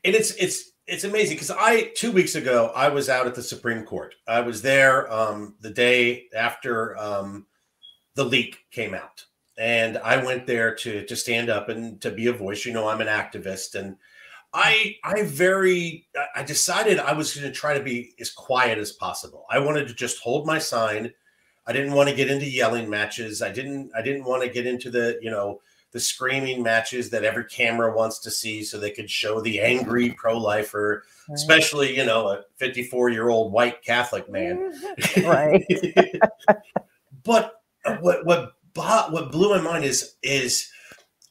And 0.03 0.15
it's 0.15 0.32
it's 0.32 0.72
it's 0.88 1.03
amazing 1.03 1.36
because 1.36 1.51
i 1.51 1.91
two 1.96 2.12
weeks 2.12 2.36
ago 2.36 2.72
i 2.75 2.88
was 2.88 3.10
out 3.10 3.27
at 3.27 3.36
the 3.36 3.44
supreme 3.44 3.84
court. 3.84 4.15
I 4.27 4.41
was 4.41 4.62
there 4.62 5.12
um, 5.12 5.56
the 5.62 5.70
day 5.70 6.25
after 6.36 6.98
um, 6.98 7.46
the 8.15 8.25
leak 8.25 8.65
came 8.72 8.94
out. 8.94 9.24
And 9.58 9.98
i 10.00 10.24
went 10.24 10.46
there 10.48 10.75
to 10.75 11.06
to 11.06 11.15
stand 11.15 11.50
up 11.50 11.70
and 11.70 12.01
to 12.01 12.12
be 12.12 12.27
a 12.27 12.34
voice. 12.34 12.65
You 12.65 12.74
know 12.74 12.88
i'm 12.88 13.01
an 13.01 13.08
activist 13.08 13.75
and 13.75 13.96
I 14.53 14.96
I 15.03 15.24
very 15.24 16.08
I 16.36 16.41
decided 16.44 17.00
I 17.00 17.13
was 17.13 17.36
going 17.36 17.51
to 17.51 17.53
try 17.53 17.77
to 17.77 17.84
be 17.84 18.13
as 18.20 18.32
quiet 18.32 18.77
as 18.77 18.94
possible. 18.94 19.46
I 19.50 19.60
wanted 19.60 19.88
to 19.88 19.94
just 19.94 20.20
hold 20.20 20.48
my 20.48 20.58
sign 20.58 21.13
I 21.67 21.74
didn't 21.74 21.93
want 21.93 22.09
to 22.09 22.15
get 22.15 22.31
into 22.31 22.50
yelling 22.50 22.89
matches. 22.89 23.41
I 23.41 23.51
didn't 23.51 23.91
I 23.95 24.01
didn't 24.01 24.24
want 24.24 24.41
to 24.43 24.50
get 24.50 24.65
into 24.65 24.89
the, 24.89 25.19
you 25.21 25.29
know, 25.29 25.62
the 25.91 26.00
screaming 26.00 26.63
matches 26.63 27.09
that 27.09 27.24
every 27.24 27.45
camera 27.45 27.95
wants 27.95 28.19
to 28.19 28.31
see 28.31 28.63
so 28.63 28.79
they 28.79 28.91
could 28.91 29.09
show 29.09 29.41
the 29.41 29.59
angry 29.59 30.12
pro-lifer, 30.12 31.03
right. 31.27 31.36
especially, 31.36 31.95
you 31.95 32.05
know, 32.05 32.27
a 32.27 32.43
54-year-old 32.62 33.51
white 33.51 33.81
Catholic 33.83 34.29
man. 34.29 34.74
right. 35.24 35.65
but 37.24 37.62
uh, 37.86 37.97
what 37.97 38.25
what 38.25 38.53
what 38.75 39.31
blew 39.31 39.50
my 39.50 39.62
mind 39.62 39.83
is 39.83 40.15
is 40.24 40.69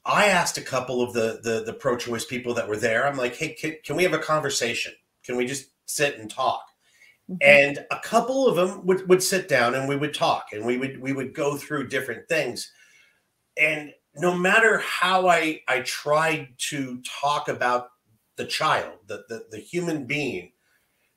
I 0.04 0.26
asked 0.26 0.58
a 0.58 0.62
couple 0.62 1.02
of 1.02 1.12
the 1.12 1.40
the, 1.42 1.64
the 1.64 1.72
pro-choice 1.72 2.24
people 2.24 2.54
that 2.54 2.68
were 2.68 2.76
there. 2.76 3.06
I'm 3.06 3.16
like, 3.16 3.36
"Hey, 3.36 3.54
can, 3.54 3.76
can 3.84 3.96
we 3.96 4.02
have 4.02 4.14
a 4.14 4.18
conversation? 4.18 4.92
Can 5.24 5.36
we 5.36 5.46
just 5.46 5.70
sit 5.86 6.18
and 6.18 6.30
talk?" 6.30 6.64
Mm-hmm. 7.30 7.38
And 7.42 7.86
a 7.90 7.98
couple 7.98 8.46
of 8.46 8.56
them 8.56 8.86
would, 8.86 9.08
would 9.08 9.22
sit 9.22 9.48
down 9.48 9.74
and 9.74 9.88
we 9.88 9.96
would 9.96 10.14
talk 10.14 10.46
and 10.52 10.64
we 10.64 10.78
would 10.78 11.00
we 11.00 11.12
would 11.12 11.34
go 11.34 11.56
through 11.56 11.88
different 11.88 12.28
things. 12.28 12.70
And 13.58 13.92
no 14.14 14.34
matter 14.36 14.78
how 14.78 15.28
I 15.28 15.60
I 15.66 15.80
tried 15.80 16.50
to 16.70 17.02
talk 17.02 17.48
about 17.48 17.88
the 18.36 18.44
child, 18.44 18.98
the, 19.06 19.24
the, 19.28 19.46
the 19.50 19.58
human 19.58 20.06
being, 20.06 20.52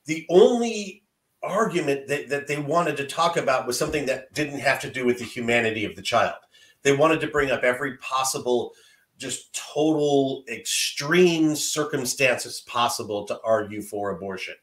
the 0.06 0.26
only 0.30 1.04
argument 1.44 2.08
that, 2.08 2.30
that 2.30 2.48
they 2.48 2.58
wanted 2.58 2.98
to 2.98 3.06
talk 3.06 3.38
about 3.38 3.68
was 3.68 3.78
something 3.78 4.06
that 4.08 4.34
didn't 4.34 4.60
have 4.60 4.80
to 4.80 4.90
do 4.90 5.06
with 5.06 5.20
the 5.20 5.26
humanity 5.26 5.86
of 5.86 5.96
the 5.96 6.02
child. 6.02 6.36
They 6.82 6.96
wanted 6.96 7.22
to 7.22 7.28
bring 7.28 7.52
up 7.52 7.64
every 7.64 7.98
possible, 7.98 8.74
just 9.18 9.54
total 9.54 10.44
extreme 10.50 11.56
circumstances 11.56 12.62
possible 12.62 13.26
to 13.26 13.40
argue 13.44 13.82
for 13.82 14.12
abortion 14.12 14.56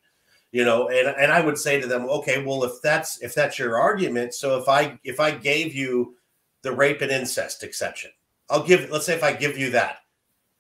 you 0.57 0.65
know 0.65 0.89
and 0.89 1.09
and 1.09 1.31
i 1.31 1.41
would 1.41 1.59
say 1.59 1.79
to 1.79 1.87
them 1.87 2.09
okay 2.09 2.43
well 2.43 2.65
if 2.65 2.81
that's 2.83 3.23
if 3.23 3.35
that's 3.35 3.59
your 3.59 3.79
argument 3.79 4.33
so 4.33 4.59
if 4.59 4.67
i 4.71 4.99
if 5.05 5.21
i 5.21 5.31
gave 5.31 5.75
you 5.75 6.17
the 6.63 6.73
rape 6.73 7.03
and 7.03 7.11
incest 7.11 7.63
exception 7.63 8.11
i'll 8.49 8.63
give 8.63 8.89
let's 8.91 9.05
say 9.05 9.15
if 9.15 9.23
i 9.23 9.35
give 9.35 9.59
you 9.59 9.71
that 9.71 9.99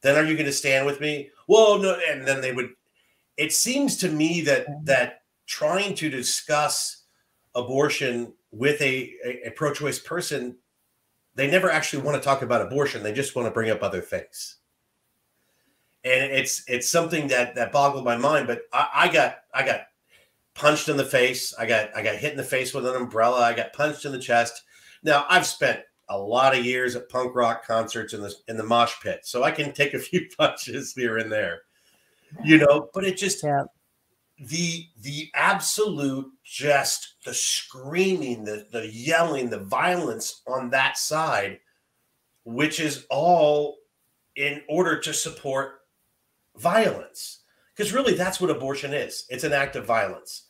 then 0.02 0.14
are 0.14 0.28
you 0.28 0.34
going 0.34 0.46
to 0.46 0.52
stand 0.52 0.86
with 0.86 1.00
me? 1.00 1.30
Well 1.48 1.78
no 1.78 1.98
and 2.08 2.26
then 2.26 2.42
they 2.42 2.52
would 2.52 2.70
it 3.38 3.52
seems 3.52 3.96
to 3.98 4.10
me 4.10 4.42
that 4.42 4.68
mm-hmm. 4.68 4.84
that 4.84 5.22
trying 5.46 5.94
to 5.94 6.10
discuss 6.10 7.04
abortion 7.54 8.34
with 8.50 8.80
a, 8.82 9.14
a, 9.24 9.48
a 9.48 9.50
pro-choice 9.50 9.98
person 9.98 10.56
they 11.34 11.50
never 11.50 11.70
actually 11.70 12.02
want 12.02 12.16
to 12.16 12.22
talk 12.22 12.42
about 12.42 12.60
abortion 12.60 13.02
they 13.02 13.14
just 13.14 13.34
want 13.34 13.46
to 13.46 13.52
bring 13.52 13.70
up 13.70 13.82
other 13.82 14.02
things 14.02 14.58
and 16.06 16.32
it's 16.32 16.62
it's 16.68 16.88
something 16.88 17.26
that 17.28 17.54
that 17.56 17.72
boggled 17.72 18.04
my 18.04 18.16
mind. 18.16 18.46
But 18.46 18.62
I, 18.72 18.88
I 18.94 19.08
got 19.12 19.38
I 19.52 19.66
got 19.66 19.80
punched 20.54 20.88
in 20.88 20.96
the 20.96 21.04
face. 21.04 21.52
I 21.58 21.66
got 21.66 21.94
I 21.96 22.02
got 22.02 22.16
hit 22.16 22.30
in 22.30 22.36
the 22.36 22.44
face 22.44 22.72
with 22.72 22.86
an 22.86 22.94
umbrella. 22.94 23.40
I 23.40 23.54
got 23.54 23.72
punched 23.72 24.04
in 24.04 24.12
the 24.12 24.18
chest. 24.18 24.62
Now 25.02 25.26
I've 25.28 25.46
spent 25.46 25.80
a 26.08 26.16
lot 26.16 26.56
of 26.56 26.64
years 26.64 26.94
at 26.94 27.08
punk 27.08 27.34
rock 27.34 27.66
concerts 27.66 28.14
in 28.14 28.22
the 28.22 28.32
in 28.46 28.56
the 28.56 28.62
mosh 28.62 28.94
pit, 29.02 29.20
so 29.24 29.42
I 29.42 29.50
can 29.50 29.72
take 29.72 29.94
a 29.94 29.98
few 29.98 30.28
punches 30.38 30.94
here 30.94 31.18
and 31.18 31.30
there, 31.30 31.62
you 32.44 32.58
know. 32.58 32.88
But 32.94 33.04
it 33.04 33.16
just 33.16 33.42
yeah. 33.42 33.64
the 34.38 34.86
the 35.00 35.28
absolute 35.34 36.30
just 36.44 37.16
the 37.24 37.34
screaming 37.34 38.44
the 38.44 38.66
the 38.70 38.86
yelling 38.86 39.50
the 39.50 39.58
violence 39.58 40.42
on 40.46 40.70
that 40.70 40.96
side 40.96 41.58
which 42.44 42.78
is 42.78 43.04
all 43.10 43.78
in 44.36 44.62
order 44.68 45.00
to 45.00 45.12
support 45.12 45.80
violence. 46.58 47.40
Because 47.74 47.92
really 47.92 48.14
that's 48.14 48.40
what 48.40 48.50
abortion 48.50 48.94
is. 48.94 49.26
It's 49.28 49.44
an 49.44 49.52
act 49.52 49.76
of 49.76 49.84
violence. 49.84 50.44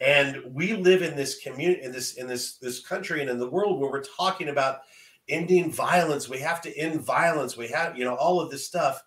And 0.00 0.42
we 0.50 0.74
live 0.74 1.02
in 1.02 1.16
this 1.16 1.38
community 1.38 1.82
in 1.82 1.92
this 1.92 2.14
in 2.14 2.26
this 2.26 2.56
this 2.56 2.80
country 2.80 3.20
and 3.20 3.30
in 3.30 3.38
the 3.38 3.48
world 3.48 3.78
where 3.78 3.90
we're 3.90 4.02
talking 4.02 4.48
about 4.48 4.80
ending 5.28 5.70
violence. 5.70 6.28
We 6.28 6.38
have 6.38 6.60
to 6.62 6.76
end 6.76 7.00
violence. 7.02 7.56
We 7.56 7.68
have 7.68 7.96
you 7.96 8.04
know 8.04 8.16
all 8.16 8.40
of 8.40 8.50
this 8.50 8.66
stuff 8.66 9.02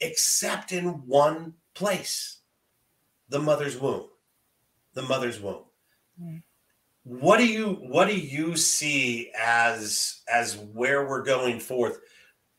except 0.00 0.72
in 0.72 0.86
one 1.06 1.54
place 1.74 2.38
the 3.28 3.38
mother's 3.38 3.76
womb 3.76 4.08
the 4.94 5.02
mother's 5.02 5.40
womb. 5.40 5.62
Mm. 6.20 6.42
what 7.04 7.38
do 7.38 7.46
you 7.46 7.74
what 7.88 8.08
do 8.08 8.18
you 8.18 8.56
see 8.56 9.30
as 9.38 10.22
as 10.28 10.56
where 10.56 11.08
we're 11.08 11.22
going 11.22 11.60
forth 11.60 12.00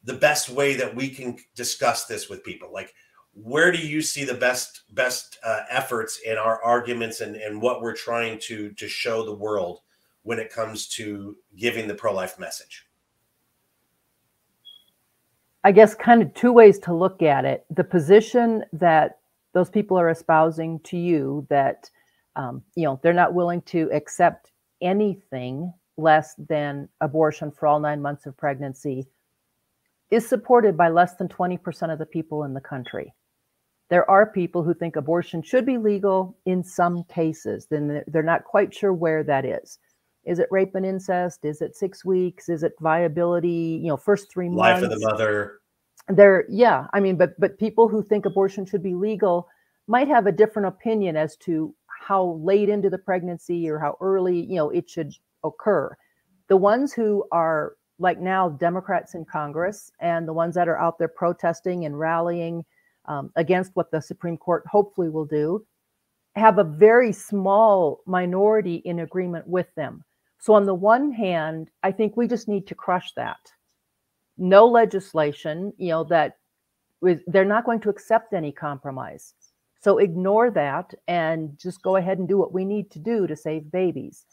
the 0.10 0.16
best 0.16 0.50
way 0.50 0.76
that 0.76 0.96
we 0.96 1.08
can 1.08 1.38
discuss 1.54 2.06
this 2.06 2.30
with 2.30 2.44
people? 2.44 2.74
Like 2.74 2.96
where 3.34 3.72
do 3.72 3.78
you 3.78 4.02
see 4.02 4.26
the 4.26 4.34
best 4.34 4.84
best 4.96 5.38
uh, 5.44 5.62
efforts 5.70 6.20
in 6.26 6.36
our 6.36 6.62
arguments 6.64 7.22
and 7.22 7.36
and 7.36 7.62
what 7.62 7.82
we're 7.82 7.96
trying 7.96 8.40
to 8.40 8.72
to 8.72 8.88
show 8.88 9.24
the 9.24 9.36
world 9.36 9.82
when 10.24 10.40
it 10.40 10.52
comes 10.52 10.88
to 10.88 11.38
giving 11.56 11.88
the 11.88 11.94
pro-life 11.94 12.40
message? 12.40 12.88
I 15.64 15.72
guess 15.72 15.94
kind 15.94 16.24
of 16.24 16.34
two 16.34 16.52
ways 16.52 16.80
to 16.80 16.94
look 16.94 17.22
at 17.22 17.46
it. 17.46 17.66
The 17.70 17.84
position 17.84 18.64
that 18.74 19.20
those 19.54 19.70
people 19.70 20.00
are 20.00 20.10
espousing 20.10 20.80
to 20.86 20.98
you 20.98 21.46
that 21.52 21.88
um, 22.36 22.64
you 22.76 22.86
know 22.86 23.00
they're 23.04 23.14
not 23.14 23.36
willing 23.36 23.62
to 23.64 23.90
accept 23.92 24.52
anything 24.82 25.72
less 25.98 26.34
than 26.50 26.90
abortion 27.00 27.52
for 27.52 27.68
all 27.68 27.80
nine 27.80 28.02
months 28.02 28.26
of 28.26 28.36
pregnancy 28.38 29.06
is 30.12 30.28
supported 30.28 30.76
by 30.76 30.90
less 30.90 31.16
than 31.16 31.28
20% 31.28 31.92
of 31.92 32.00
the 32.00 32.06
people 32.06 32.44
in 32.44 32.54
the 32.54 32.62
country. 32.62 33.14
There 33.90 34.10
are 34.10 34.32
people 34.32 34.64
who 34.64 34.74
think 34.74 34.96
abortion 34.96 35.42
should 35.42 35.66
be 35.66 35.78
legal 35.78 36.38
in 36.46 36.64
some 36.64 37.04
cases 37.06 37.68
then 37.70 38.04
they're 38.08 38.24
not 38.24 38.44
quite 38.44 38.74
sure 38.74 38.94
where 38.94 39.24
that 39.24 39.46
is. 39.46 39.80
Is 40.26 40.40
it 40.40 40.48
rape 40.52 40.76
and 40.76 40.86
incest? 40.86 41.44
Is 41.44 41.62
it 41.62 41.76
six 41.76 42.06
weeks? 42.06 42.50
Is 42.50 42.62
it 42.64 42.74
viability 42.80 43.80
you 43.82 43.88
know 43.88 43.98
first 43.98 44.32
three 44.32 44.50
months 44.50 44.82
life 44.82 44.84
of 44.84 44.90
the 44.92 45.00
mother. 45.00 45.60
There 46.08 46.46
yeah 46.50 46.88
i 46.94 47.00
mean 47.00 47.18
but 47.18 47.40
but 47.40 47.60
people 47.60 47.88
who 47.88 48.04
think 48.04 48.26
abortion 48.26 48.66
should 48.66 48.82
be 48.82 48.96
legal 48.96 49.48
might 49.88 50.08
have 50.08 50.28
a 50.28 50.32
different 50.32 50.68
opinion 50.68 51.16
as 51.16 51.36
to 51.38 51.74
how 52.00 52.40
late 52.42 52.70
into 52.70 52.90
the 52.90 52.98
pregnancy 52.98 53.70
or 53.70 53.80
how 53.80 53.98
early 54.02 54.40
you 54.40 54.56
know 54.56 54.70
it 54.70 54.90
should 54.90 55.14
occur. 55.44 55.96
The 56.48 56.58
ones 56.58 56.94
who 56.94 57.26
are 57.32 57.74
like 58.00 58.20
now 58.20 58.50
democrats 58.50 59.14
in 59.14 59.24
congress 59.26 59.92
and 60.00 60.28
the 60.28 60.34
ones 60.34 60.56
that 60.56 60.68
are 60.68 60.80
out 60.80 60.98
there 60.98 61.08
protesting 61.08 61.86
and 61.86 62.00
rallying 62.00 62.64
um, 63.06 63.32
against 63.36 63.76
what 63.76 63.92
the 63.92 64.02
supreme 64.02 64.38
court 64.38 64.64
hopefully 64.68 65.10
will 65.10 65.26
do 65.26 65.64
have 66.36 66.58
a 66.58 66.64
very 66.64 67.12
small 67.12 68.02
minority 68.06 68.76
in 68.86 69.00
agreement 69.00 69.48
with 69.48 69.68
them 69.76 70.04
so 70.40 70.54
on 70.54 70.66
the 70.66 70.74
one 70.74 71.12
hand 71.12 71.70
i 71.84 71.92
think 71.92 72.16
we 72.16 72.28
just 72.28 72.48
need 72.48 72.66
to 72.66 72.76
crush 72.76 73.14
that 73.14 73.40
no 74.40 74.66
legislation, 74.66 75.74
you 75.78 75.90
know, 75.90 76.04
that 76.06 76.38
they're 77.28 77.46
not 77.46 77.66
going 77.66 77.80
to 77.82 77.90
accept 77.90 78.34
any 78.34 78.52
compromise. 78.52 79.34
So 79.82 80.00
ignore 80.00 80.50
that 80.52 80.94
and 81.08 81.58
just 81.58 81.82
go 81.82 81.98
ahead 81.98 82.20
and 82.20 82.28
do 82.28 82.38
what 82.38 82.54
we 82.54 82.66
need 82.66 82.90
to 82.92 83.00
do 83.00 83.28
to 83.28 83.36
save 83.36 83.72
babies. 83.72 84.26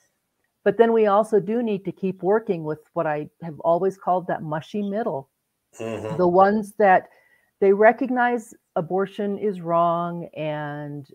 But 0.66 0.78
then 0.78 0.92
we 0.92 1.06
also 1.06 1.38
do 1.38 1.62
need 1.62 1.84
to 1.84 1.92
keep 1.92 2.24
working 2.24 2.64
with 2.64 2.80
what 2.94 3.06
I 3.06 3.30
have 3.40 3.60
always 3.60 3.96
called 3.96 4.26
that 4.26 4.42
mushy 4.42 4.82
middle. 4.82 5.30
Mm-hmm. 5.78 6.16
The 6.16 6.26
ones 6.26 6.72
that 6.78 7.10
they 7.60 7.72
recognize 7.72 8.52
abortion 8.74 9.38
is 9.38 9.60
wrong 9.60 10.28
and 10.36 11.08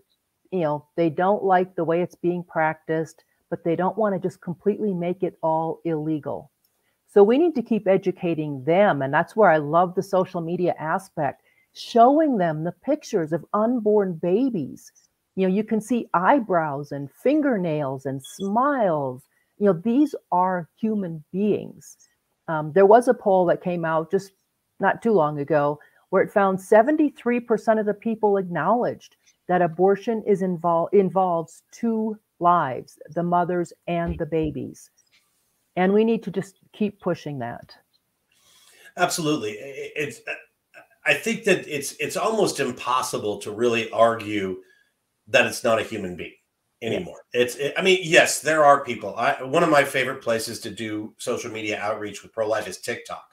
you 0.52 0.60
know, 0.60 0.86
they 0.96 1.10
don't 1.10 1.44
like 1.44 1.74
the 1.74 1.84
way 1.84 2.00
it's 2.00 2.14
being 2.14 2.42
practiced, 2.42 3.24
but 3.50 3.62
they 3.62 3.76
don't 3.76 3.98
want 3.98 4.14
to 4.14 4.26
just 4.26 4.40
completely 4.40 4.94
make 4.94 5.22
it 5.22 5.38
all 5.42 5.82
illegal. 5.84 6.50
So 7.12 7.22
we 7.22 7.36
need 7.36 7.54
to 7.56 7.62
keep 7.62 7.86
educating 7.86 8.64
them. 8.64 9.02
And 9.02 9.12
that's 9.12 9.36
where 9.36 9.50
I 9.50 9.58
love 9.58 9.94
the 9.94 10.02
social 10.02 10.40
media 10.40 10.74
aspect, 10.78 11.42
showing 11.74 12.38
them 12.38 12.64
the 12.64 12.72
pictures 12.72 13.34
of 13.34 13.44
unborn 13.52 14.14
babies. 14.14 14.92
You 15.36 15.46
know, 15.46 15.54
you 15.54 15.62
can 15.62 15.82
see 15.82 16.08
eyebrows 16.14 16.90
and 16.90 17.10
fingernails 17.10 18.06
and 18.06 18.24
smiles. 18.24 19.22
You 19.62 19.68
know, 19.68 19.80
these 19.84 20.12
are 20.32 20.68
human 20.74 21.22
beings. 21.30 21.96
Um, 22.48 22.72
there 22.72 22.84
was 22.84 23.06
a 23.06 23.14
poll 23.14 23.46
that 23.46 23.62
came 23.62 23.84
out 23.84 24.10
just 24.10 24.32
not 24.80 25.00
too 25.00 25.12
long 25.12 25.38
ago 25.38 25.78
where 26.10 26.20
it 26.20 26.32
found 26.32 26.58
73% 26.58 27.78
of 27.78 27.86
the 27.86 27.94
people 27.94 28.38
acknowledged 28.38 29.14
that 29.46 29.62
abortion 29.62 30.20
is 30.26 30.42
involved 30.42 30.92
involves 30.94 31.62
two 31.70 32.18
lives, 32.40 32.98
the 33.14 33.22
mothers 33.22 33.72
and 33.86 34.18
the 34.18 34.26
babies. 34.26 34.90
And 35.76 35.92
we 35.92 36.02
need 36.02 36.24
to 36.24 36.32
just 36.32 36.56
keep 36.72 37.00
pushing 37.00 37.38
that. 37.38 37.72
Absolutely. 38.96 39.52
It's 39.52 40.22
i 41.04 41.14
think 41.14 41.44
that 41.44 41.66
it's 41.68 41.92
it's 42.00 42.16
almost 42.16 42.58
impossible 42.58 43.38
to 43.38 43.52
really 43.52 43.90
argue 43.90 44.56
that 45.28 45.46
it's 45.46 45.62
not 45.62 45.80
a 45.80 45.84
human 45.84 46.16
being 46.16 46.41
anymore. 46.82 47.22
It's 47.32 47.56
it, 47.56 47.74
i 47.76 47.82
mean 47.82 48.00
yes 48.02 48.40
there 48.40 48.64
are 48.64 48.84
people. 48.84 49.14
I 49.16 49.42
one 49.42 49.62
of 49.62 49.70
my 49.70 49.84
favorite 49.84 50.22
places 50.22 50.60
to 50.60 50.70
do 50.70 51.14
social 51.18 51.50
media 51.50 51.80
outreach 51.80 52.22
with 52.22 52.32
pro-life 52.32 52.68
is 52.68 52.78
tiktok 52.78 53.24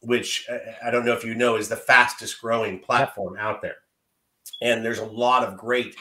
which 0.00 0.46
uh, 0.50 0.58
i 0.84 0.90
don't 0.90 1.04
know 1.04 1.14
if 1.14 1.24
you 1.24 1.34
know 1.34 1.56
is 1.56 1.68
the 1.68 1.76
fastest 1.76 2.40
growing 2.40 2.78
platform 2.78 3.36
out 3.38 3.62
there. 3.62 3.76
And 4.62 4.84
there's 4.84 5.00
a 5.00 5.04
lot 5.04 5.44
of 5.44 5.58
great 5.58 5.96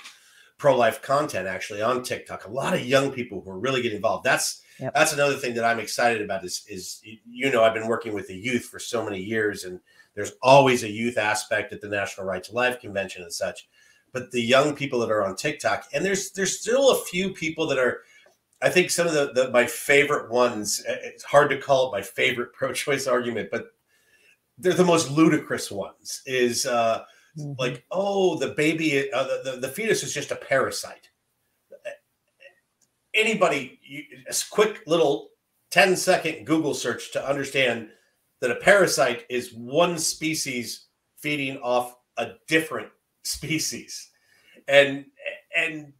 pro-life 0.58 1.02
content 1.02 1.48
actually 1.48 1.82
on 1.82 2.04
tiktok. 2.04 2.46
A 2.46 2.52
lot 2.52 2.74
of 2.74 2.86
young 2.86 3.12
people 3.12 3.42
who 3.42 3.52
are 3.52 3.60
really 3.60 3.82
getting 3.82 3.98
involved. 3.98 4.24
That's 4.24 4.62
Yep. 4.80 4.94
That's 4.94 5.14
another 5.14 5.36
thing 5.36 5.54
that 5.56 5.64
I'm 5.64 5.80
excited 5.80 6.22
about 6.22 6.44
is, 6.44 6.66
is, 6.68 7.02
you 7.26 7.50
know, 7.50 7.64
I've 7.64 7.74
been 7.74 7.88
working 7.88 8.14
with 8.14 8.28
the 8.28 8.36
youth 8.36 8.66
for 8.66 8.80
so 8.80 9.06
many 9.06 9.20
years 9.20 9.64
and 9.64 9.80
there's 10.16 10.34
always 10.42 10.84
a 10.84 10.90
youth 10.90 11.18
aspect 11.18 11.72
at 11.74 11.82
the 11.82 11.90
National 11.90 12.28
Right 12.28 12.44
to 12.44 12.54
Life 12.54 12.80
convention 12.80 13.24
and 13.24 13.34
such. 13.34 13.68
But 14.16 14.32
the 14.32 14.42
young 14.42 14.76
people 14.76 15.00
that 15.02 15.12
are 15.12 15.24
on 15.24 15.36
TikTok, 15.36 15.86
and 15.94 16.04
there's 16.04 16.32
there's 16.32 16.60
still 16.60 16.92
a 16.92 17.04
few 17.04 17.34
people 17.34 17.68
that 17.68 17.78
are, 17.78 18.00
I 18.64 18.70
think 18.70 18.90
some 18.90 19.06
of 19.06 19.14
the, 19.14 19.32
the 19.34 19.52
my 19.52 19.68
favorite 19.68 20.32
ones. 20.32 20.84
It's 20.88 21.24
hard 21.24 21.52
to 21.52 21.60
call 21.60 21.88
it 21.88 21.98
my 21.98 22.02
favorite 22.02 22.54
pro-choice 22.58 23.06
argument, 23.06 23.50
but 23.52 23.68
they're 24.58 24.74
the 24.74 24.84
most 24.84 25.12
ludicrous 25.12 25.70
ones. 25.70 26.24
Is 26.26 26.66
uh, 26.66 27.04
mm-hmm. 27.38 27.52
like, 27.60 27.86
oh, 27.92 28.40
the 28.40 28.48
baby, 28.48 29.12
uh, 29.14 29.24
the, 29.24 29.52
the 29.52 29.58
the 29.58 29.70
fetus 29.70 30.02
is 30.02 30.14
just 30.14 30.32
a 30.32 30.36
parasite 30.36 31.10
anybody, 33.16 33.80
a 34.30 34.36
quick 34.52 34.84
little 34.86 35.30
10 35.72 35.96
second 35.96 36.46
Google 36.46 36.74
search 36.74 37.12
to 37.14 37.28
understand 37.28 37.90
that 38.42 38.52
a 38.52 38.56
parasite 38.56 39.26
is 39.30 39.54
one 39.54 39.98
species 39.98 40.88
feeding 41.18 41.58
off 41.58 41.96
a 42.18 42.34
different 42.48 42.90
species. 43.26 44.10
And, 44.68 45.06
and, 45.56 45.94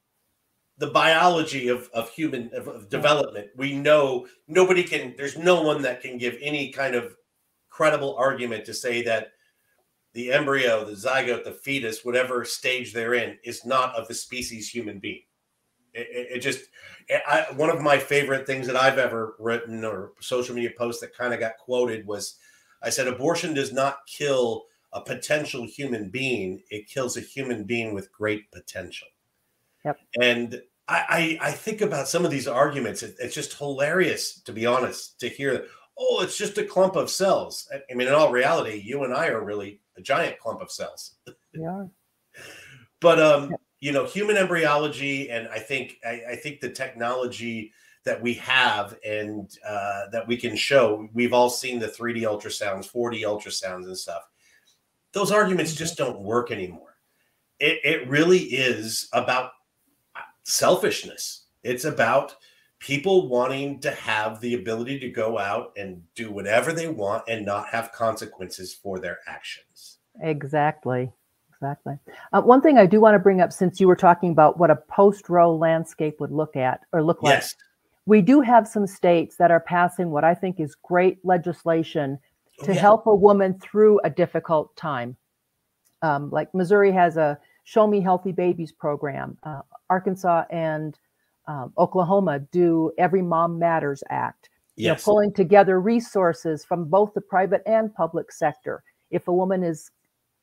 the 0.78 0.88
biology 0.88 1.70
of, 1.70 1.90
of 1.94 2.10
human 2.10 2.50
of, 2.54 2.68
of 2.68 2.90
development 2.90 3.48
we 3.56 3.74
know 3.74 4.28
nobody 4.48 4.84
can 4.84 5.14
there's 5.18 5.38
no 5.38 5.62
one 5.62 5.82
that 5.82 6.02
can 6.02 6.18
give 6.18 6.38
any 6.42 6.70
kind 6.70 6.96
of 6.96 7.16
credible 7.70 8.16
argument 8.18 8.66
to 8.66 8.74
say 8.74 9.02
that 9.02 9.30
the 10.14 10.32
embryo 10.32 10.84
the 10.84 10.92
zygote 10.92 11.44
the 11.44 11.52
fetus 11.52 12.04
whatever 12.04 12.44
stage 12.44 12.94
they're 12.94 13.14
in 13.14 13.38
is 13.44 13.66
not 13.66 13.96
of 13.96 14.08
the 14.08 14.14
species 14.14 14.70
human 14.70 15.00
being 15.00 15.24
it, 15.94 16.08
it 16.36 16.40
just 16.40 16.66
I, 17.10 17.46
one 17.56 17.70
of 17.70 17.82
my 17.82 17.98
favorite 17.98 18.46
things 18.46 18.68
that 18.68 18.76
I've 18.76 18.98
ever 18.98 19.36
written 19.40 19.86
or 19.86 20.12
social 20.20 20.56
media 20.56 20.72
post 20.78 21.02
that 21.02 21.16
kind 21.16 21.34
of 21.34 21.40
got 21.40 21.58
quoted 21.58 22.06
was 22.06 22.38
I 22.82 22.90
said 22.90 23.08
abortion 23.08 23.54
does 23.54 23.72
not 23.72 24.00
kill 24.08 24.66
a 24.96 25.02
potential 25.02 25.66
human 25.66 26.10
being; 26.10 26.64
it 26.72 26.88
kills 26.88 27.18
a 27.18 27.22
human 27.22 27.64
being 27.64 27.94
with 27.94 28.12
great 28.12 28.52
potential. 28.52 29.08
Yep. 29.84 30.00
And 30.20 30.62
I, 30.88 31.38
I, 31.42 31.50
I 31.50 31.52
think 31.52 31.82
about 31.82 32.08
some 32.08 32.26
of 32.26 32.32
these 32.32 32.48
arguments. 32.48 33.04
It, 33.04 33.16
it's 33.20 33.36
just 33.36 33.58
hilarious, 33.58 34.42
to 34.42 34.52
be 34.52 34.66
honest, 34.66 35.20
to 35.20 35.30
hear. 35.30 35.68
Oh, 35.98 36.22
it's 36.22 36.38
just 36.38 36.58
a 36.58 36.66
clump 36.66 36.98
of 36.98 37.10
cells. 37.10 37.70
I 37.72 37.94
mean, 37.94 38.08
in 38.08 38.14
all 38.14 38.32
reality, 38.32 38.82
you 38.84 39.04
and 39.04 39.14
I 39.14 39.28
are 39.28 39.46
really 39.46 39.80
a 39.96 40.02
giant 40.02 40.40
clump 40.40 40.62
of 40.62 40.72
cells. 40.72 41.16
Yeah. 41.54 41.86
but 43.00 43.20
um, 43.20 43.52
yep 43.52 43.60
you 43.86 43.92
know 43.92 44.06
human 44.06 44.36
embryology 44.36 45.30
and 45.30 45.48
i 45.50 45.60
think 45.60 45.98
i, 46.06 46.22
I 46.32 46.36
think 46.36 46.60
the 46.60 46.72
technology 46.72 47.72
that 48.04 48.22
we 48.22 48.34
have 48.36 48.98
and 49.06 49.50
uh, 49.68 50.10
that 50.12 50.28
we 50.28 50.38
can 50.38 50.56
show 50.56 51.08
we've 51.14 51.34
all 51.34 51.50
seen 51.50 51.80
the 51.80 51.88
3d 51.88 52.22
ultrasounds 52.22 52.92
4d 52.92 53.22
ultrasounds 53.22 53.86
and 53.86 53.98
stuff 53.98 54.24
those 55.16 55.32
arguments 55.32 55.74
just 55.74 55.98
don't 55.98 56.20
work 56.20 56.52
anymore 56.52 56.86
it, 57.60 57.80
it 57.84 58.08
really 58.08 58.40
is 58.40 59.10
about 59.14 59.52
selfishness. 60.44 61.46
It's 61.64 61.86
about 61.86 62.36
people 62.80 63.28
wanting 63.28 63.80
to 63.80 63.92
have 63.92 64.40
the 64.42 64.54
ability 64.54 65.00
to 65.00 65.10
go 65.10 65.40
out 65.40 65.74
and 65.78 66.02
do 66.14 66.32
whatever 66.32 66.72
they 66.72 66.88
want 66.88 67.24
and 67.28 67.46
not 67.46 67.68
have 67.70 67.92
consequences 67.92 68.74
for 68.74 69.00
their 69.00 69.20
actions. 69.28 69.98
Exactly. 70.22 71.12
Exactly. 71.52 71.98
Uh, 72.34 72.42
one 72.42 72.62
thing 72.62 72.78
I 72.78 72.86
do 72.86 73.00
want 73.00 73.16
to 73.16 73.20
bring 73.20 73.42
up, 73.42 73.52
since 73.52 73.80
you 73.80 73.88
were 73.88 73.96
talking 73.96 74.32
about 74.32 74.60
what 74.60 74.70
a 74.70 74.76
post-Roe 74.76 75.56
landscape 75.56 76.20
would 76.20 76.32
look 76.32 76.56
at 76.56 76.82
or 76.92 77.02
look 77.02 77.24
like, 77.24 77.36
Yes. 77.36 77.56
we 78.06 78.22
do 78.22 78.42
have 78.42 78.68
some 78.68 78.86
states 78.86 79.38
that 79.38 79.52
are 79.52 79.62
passing 79.62 80.12
what 80.12 80.26
I 80.26 80.36
think 80.36 80.60
is 80.60 80.76
great 80.76 81.24
legislation 81.24 82.20
to 82.64 82.74
yeah. 82.74 82.80
help 82.80 83.08
a 83.08 83.16
woman 83.16 83.60
through 83.60 84.00
a 84.04 84.10
difficult 84.10 84.76
time. 84.76 85.16
Um, 86.02 86.30
like 86.30 86.54
Missouri 86.54 86.92
has 86.92 87.18
a 87.18 87.38
Show 87.64 87.88
Me 87.88 88.00
Healthy 88.00 88.32
Babies 88.32 88.72
program. 88.72 89.38
Uh, 89.44 89.62
Arkansas 89.90 90.44
and 90.50 90.98
um, 91.48 91.74
Oklahoma 91.78 92.40
do 92.52 92.92
Every 92.98 93.22
Mom 93.22 93.60
Matters 93.60 94.04
Act. 94.10 94.50
You 94.78 94.90
know, 94.90 94.96
pulling 94.96 95.32
together 95.32 95.80
resources 95.80 96.66
from 96.66 96.90
both 96.90 97.14
the 97.14 97.22
private 97.22 97.64
and 97.66 97.94
public 97.96 98.30
sector. 98.30 98.84
If 99.10 99.30
a 99.30 99.34
woman 99.34 99.64
is, 99.64 99.90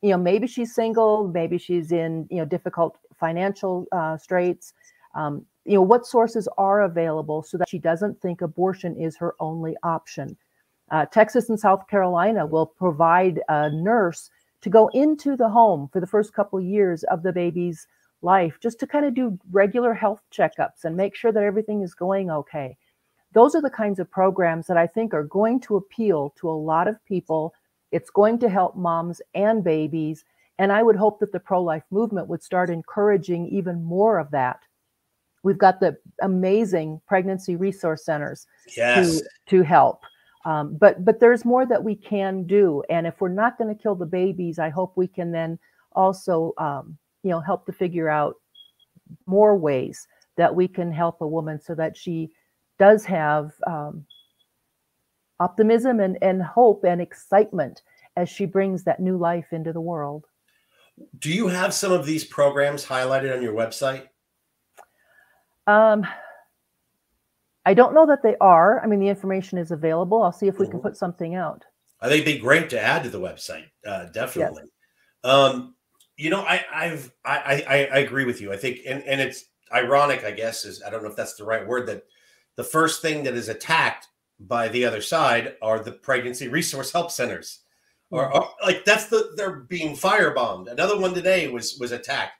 you 0.00 0.08
know, 0.08 0.16
maybe 0.16 0.46
she's 0.46 0.74
single, 0.74 1.28
maybe 1.28 1.58
she's 1.58 1.92
in, 1.92 2.26
you 2.30 2.38
know, 2.38 2.46
difficult 2.46 2.96
financial 3.14 3.86
uh, 3.92 4.16
straits. 4.16 4.72
Um, 5.14 5.44
you 5.66 5.74
know, 5.74 5.82
what 5.82 6.06
sources 6.06 6.48
are 6.56 6.80
available 6.82 7.42
so 7.42 7.58
that 7.58 7.68
she 7.68 7.78
doesn't 7.78 8.22
think 8.22 8.40
abortion 8.40 8.96
is 8.96 9.18
her 9.18 9.34
only 9.38 9.76
option. 9.82 10.36
Uh, 10.92 11.06
Texas 11.06 11.48
and 11.48 11.58
South 11.58 11.88
Carolina 11.88 12.46
will 12.46 12.66
provide 12.66 13.40
a 13.48 13.70
nurse 13.70 14.30
to 14.60 14.70
go 14.70 14.88
into 14.88 15.36
the 15.36 15.48
home 15.48 15.88
for 15.92 16.00
the 16.00 16.06
first 16.06 16.34
couple 16.34 16.60
years 16.60 17.02
of 17.04 17.22
the 17.22 17.32
baby's 17.32 17.86
life, 18.20 18.58
just 18.60 18.78
to 18.78 18.86
kind 18.86 19.04
of 19.04 19.14
do 19.14 19.36
regular 19.50 19.94
health 19.94 20.22
checkups 20.30 20.84
and 20.84 20.96
make 20.96 21.16
sure 21.16 21.32
that 21.32 21.42
everything 21.42 21.82
is 21.82 21.94
going 21.94 22.30
okay. 22.30 22.76
Those 23.32 23.54
are 23.54 23.62
the 23.62 23.70
kinds 23.70 23.98
of 23.98 24.10
programs 24.10 24.66
that 24.66 24.76
I 24.76 24.86
think 24.86 25.14
are 25.14 25.24
going 25.24 25.58
to 25.60 25.76
appeal 25.76 26.34
to 26.38 26.48
a 26.50 26.52
lot 26.52 26.86
of 26.86 27.02
people. 27.06 27.54
It's 27.90 28.10
going 28.10 28.38
to 28.40 28.48
help 28.50 28.76
moms 28.76 29.20
and 29.34 29.64
babies. 29.64 30.24
And 30.58 30.70
I 30.70 30.82
would 30.82 30.96
hope 30.96 31.18
that 31.20 31.32
the 31.32 31.40
pro 31.40 31.62
life 31.62 31.82
movement 31.90 32.28
would 32.28 32.42
start 32.42 32.68
encouraging 32.70 33.48
even 33.48 33.82
more 33.82 34.18
of 34.18 34.30
that. 34.32 34.60
We've 35.42 35.58
got 35.58 35.80
the 35.80 35.96
amazing 36.20 37.00
pregnancy 37.08 37.56
resource 37.56 38.04
centers 38.04 38.46
Yes. 38.76 39.22
to 39.22 39.28
to 39.46 39.62
help. 39.62 40.02
Um, 40.44 40.76
but 40.76 41.04
but 41.04 41.20
there's 41.20 41.44
more 41.44 41.64
that 41.66 41.84
we 41.84 41.94
can 41.94 42.44
do, 42.44 42.82
and 42.90 43.06
if 43.06 43.20
we're 43.20 43.28
not 43.28 43.58
going 43.58 43.74
to 43.74 43.80
kill 43.80 43.94
the 43.94 44.06
babies, 44.06 44.58
I 44.58 44.70
hope 44.70 44.92
we 44.96 45.06
can 45.06 45.30
then 45.30 45.58
also 45.92 46.52
um, 46.58 46.98
you 47.22 47.30
know 47.30 47.40
help 47.40 47.66
to 47.66 47.72
figure 47.72 48.08
out 48.08 48.36
more 49.26 49.56
ways 49.56 50.06
that 50.36 50.54
we 50.54 50.66
can 50.66 50.90
help 50.90 51.20
a 51.20 51.26
woman 51.26 51.60
so 51.60 51.74
that 51.74 51.96
she 51.96 52.30
does 52.78 53.04
have 53.04 53.52
um, 53.66 54.04
optimism 55.38 56.00
and, 56.00 56.18
and 56.22 56.42
hope 56.42 56.84
and 56.84 57.00
excitement 57.00 57.82
as 58.16 58.28
she 58.28 58.46
brings 58.46 58.84
that 58.84 59.00
new 59.00 59.16
life 59.16 59.52
into 59.52 59.72
the 59.72 59.80
world. 59.80 60.26
Do 61.18 61.32
you 61.32 61.48
have 61.48 61.72
some 61.74 61.92
of 61.92 62.06
these 62.06 62.24
programs 62.24 62.84
highlighted 62.84 63.34
on 63.34 63.42
your 63.42 63.54
website? 63.54 64.08
Um, 65.66 66.06
I 67.64 67.74
don't 67.74 67.94
know 67.94 68.06
that 68.06 68.22
they 68.22 68.36
are. 68.40 68.82
I 68.82 68.86
mean, 68.86 69.00
the 69.00 69.08
information 69.08 69.58
is 69.58 69.70
available. 69.70 70.22
I'll 70.22 70.32
see 70.32 70.48
if 70.48 70.58
we 70.58 70.66
can 70.66 70.78
Mhm. 70.80 70.82
put 70.82 70.96
something 70.96 71.34
out. 71.34 71.64
I 72.00 72.08
think 72.08 72.22
it'd 72.22 72.34
be 72.34 72.40
great 72.40 72.68
to 72.70 72.80
add 72.80 73.04
to 73.04 73.10
the 73.10 73.20
website. 73.20 73.70
Uh, 73.86 74.06
definitely. 74.06 74.64
Um, 75.22 75.76
you 76.16 76.30
know, 76.30 76.40
I, 76.40 76.64
I've 76.72 77.12
I, 77.24 77.64
I 77.68 77.88
I 77.94 77.98
agree 77.98 78.24
with 78.24 78.40
you. 78.40 78.52
I 78.52 78.56
think, 78.56 78.80
and 78.86 79.02
and 79.04 79.20
it's 79.20 79.44
ironic, 79.72 80.24
I 80.24 80.32
guess, 80.32 80.64
is 80.64 80.82
I 80.82 80.90
don't 80.90 81.02
know 81.02 81.08
if 81.10 81.16
that's 81.16 81.34
the 81.34 81.44
right 81.44 81.66
word 81.66 81.86
that 81.86 82.02
the 82.56 82.64
first 82.64 83.00
thing 83.02 83.22
that 83.24 83.34
is 83.34 83.48
attacked 83.48 84.08
by 84.40 84.68
the 84.68 84.84
other 84.84 85.00
side 85.00 85.56
are 85.62 85.78
the 85.78 85.92
pregnancy 85.92 86.48
resource 86.48 86.90
help 86.90 87.10
centers, 87.12 87.60
or, 88.10 88.34
or 88.34 88.50
like 88.64 88.84
that's 88.84 89.06
the 89.06 89.32
they're 89.36 89.60
being 89.60 89.96
firebombed. 89.96 90.70
Another 90.70 90.98
one 90.98 91.14
today 91.14 91.46
was 91.48 91.78
was 91.78 91.92
attacked. 91.92 92.34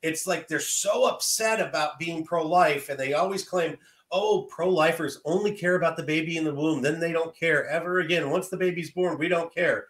It's 0.00 0.26
like 0.26 0.48
they're 0.48 0.58
so 0.58 1.04
upset 1.04 1.60
about 1.60 1.98
being 1.98 2.24
pro 2.24 2.46
life, 2.46 2.88
and 2.88 2.98
they 2.98 3.12
always 3.12 3.44
claim, 3.44 3.76
oh, 4.12 4.42
pro 4.42 4.68
lifers 4.68 5.20
only 5.24 5.56
care 5.56 5.74
about 5.74 5.96
the 5.96 6.02
baby 6.02 6.36
in 6.36 6.44
the 6.44 6.54
womb. 6.54 6.82
Then 6.82 7.00
they 7.00 7.12
don't 7.12 7.36
care 7.36 7.66
ever 7.68 8.00
again. 8.00 8.30
Once 8.30 8.48
the 8.48 8.56
baby's 8.56 8.92
born, 8.92 9.18
we 9.18 9.28
don't 9.28 9.52
care. 9.52 9.86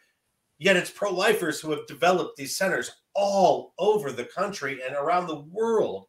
Yet 0.58 0.76
it's 0.76 0.90
pro 0.90 1.12
lifers 1.12 1.60
who 1.60 1.72
have 1.72 1.86
developed 1.86 2.36
these 2.36 2.56
centers 2.56 2.90
all 3.14 3.74
over 3.78 4.12
the 4.12 4.24
country 4.24 4.80
and 4.86 4.94
around 4.94 5.26
the 5.26 5.40
world 5.40 6.06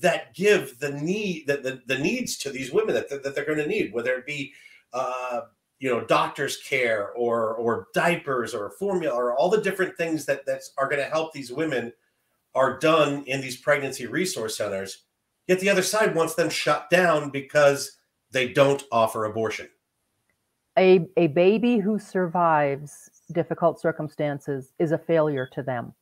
that 0.00 0.34
give 0.34 0.78
the 0.80 0.90
need 0.90 1.46
the, 1.46 1.58
the, 1.58 1.82
the 1.86 1.98
needs 1.98 2.36
to 2.38 2.50
these 2.50 2.72
women 2.72 2.94
that, 2.94 3.08
that 3.08 3.34
they're 3.34 3.44
going 3.44 3.58
to 3.58 3.66
need, 3.66 3.92
whether 3.92 4.14
it 4.14 4.26
be 4.26 4.52
uh, 4.92 5.42
you 5.78 5.88
know 5.88 6.04
doctor's 6.04 6.56
care 6.56 7.12
or 7.12 7.54
or 7.54 7.86
diapers 7.94 8.54
or 8.54 8.70
formula 8.70 9.14
or 9.14 9.36
all 9.36 9.48
the 9.48 9.60
different 9.60 9.96
things 9.96 10.26
that 10.26 10.44
that's 10.44 10.72
are 10.76 10.88
going 10.88 11.02
to 11.02 11.10
help 11.10 11.32
these 11.32 11.52
women 11.52 11.92
are 12.54 12.78
done 12.78 13.22
in 13.26 13.40
these 13.40 13.56
pregnancy 13.56 14.06
resource 14.06 14.56
centers. 14.56 15.03
Yet 15.46 15.60
the 15.60 15.70
other 15.70 15.82
side 15.82 16.14
wants 16.14 16.34
them 16.34 16.50
shut 16.50 16.88
down 16.90 17.30
because 17.30 17.98
they 18.30 18.48
don't 18.52 18.82
offer 18.90 19.24
abortion. 19.24 19.68
a, 20.76 21.06
a 21.16 21.28
baby 21.28 21.78
who 21.78 21.98
survives 21.98 23.10
difficult 23.32 23.80
circumstances 23.80 24.72
is 24.78 24.92
a 24.92 24.98
failure 24.98 25.48
to 25.52 25.62
them. 25.62 25.94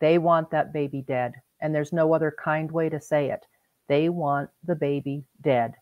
They 0.00 0.18
want 0.18 0.50
that 0.50 0.72
baby 0.72 1.02
dead. 1.02 1.34
And 1.60 1.74
there's 1.74 1.92
no 1.92 2.14
other 2.14 2.34
kind 2.42 2.70
way 2.70 2.88
to 2.88 3.00
say 3.00 3.30
it. 3.30 3.44
They 3.88 4.08
want 4.08 4.50
the 4.64 4.74
baby 4.76 5.24
dead. 5.42 5.74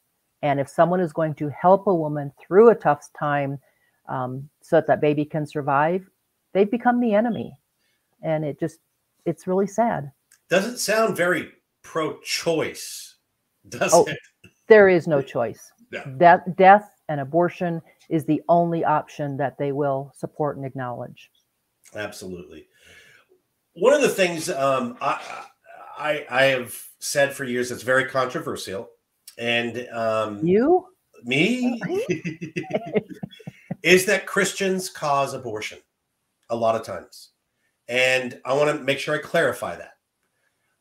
And 0.42 0.60
if 0.60 0.68
someone 0.68 1.00
is 1.00 1.12
going 1.12 1.34
to 1.36 1.48
help 1.50 1.86
a 1.86 1.94
woman 1.94 2.32
through 2.40 2.70
a 2.70 2.74
tough 2.74 3.08
time 3.18 3.58
um, 4.08 4.48
so 4.62 4.76
that 4.76 4.86
that 4.86 5.00
baby 5.00 5.24
can 5.24 5.46
survive, 5.46 6.08
they've 6.52 6.70
become 6.70 7.00
the 7.00 7.14
enemy. 7.14 7.56
And 8.22 8.44
it 8.44 8.58
just, 8.58 8.78
it's 9.24 9.46
really 9.46 9.66
sad. 9.66 10.10
Doesn't 10.48 10.78
sound 10.78 11.16
very 11.16 11.52
pro-choice, 11.86 13.16
does 13.68 13.92
Oh. 13.94 14.04
it? 14.06 14.18
There 14.68 14.88
is 14.88 15.06
no 15.06 15.22
choice. 15.22 15.70
No. 15.92 16.02
Death, 16.18 16.40
death 16.56 16.90
and 17.08 17.20
abortion 17.20 17.80
is 18.10 18.24
the 18.24 18.42
only 18.48 18.84
option 18.84 19.36
that 19.36 19.56
they 19.58 19.70
will 19.70 20.12
support 20.16 20.56
and 20.56 20.66
acknowledge. 20.66 21.30
Absolutely. 21.94 22.66
One 23.74 23.92
of 23.92 24.02
the 24.02 24.08
things 24.08 24.48
um, 24.50 24.96
I, 25.00 25.44
I 25.96 26.26
I 26.28 26.42
have 26.46 26.74
said 26.98 27.32
for 27.32 27.44
years 27.44 27.68
that's 27.68 27.82
very 27.82 28.06
controversial, 28.06 28.90
and 29.38 29.86
um, 29.90 30.44
You? 30.44 30.86
me 31.24 31.80
is 33.82 34.04
that 34.06 34.26
Christians 34.26 34.88
cause 34.90 35.34
abortion 35.34 35.78
a 36.50 36.56
lot 36.56 36.74
of 36.74 36.82
times, 36.84 37.30
and 37.88 38.40
I 38.44 38.54
want 38.54 38.76
to 38.76 38.82
make 38.82 38.98
sure 38.98 39.14
I 39.14 39.18
clarify 39.18 39.76
that. 39.76 39.95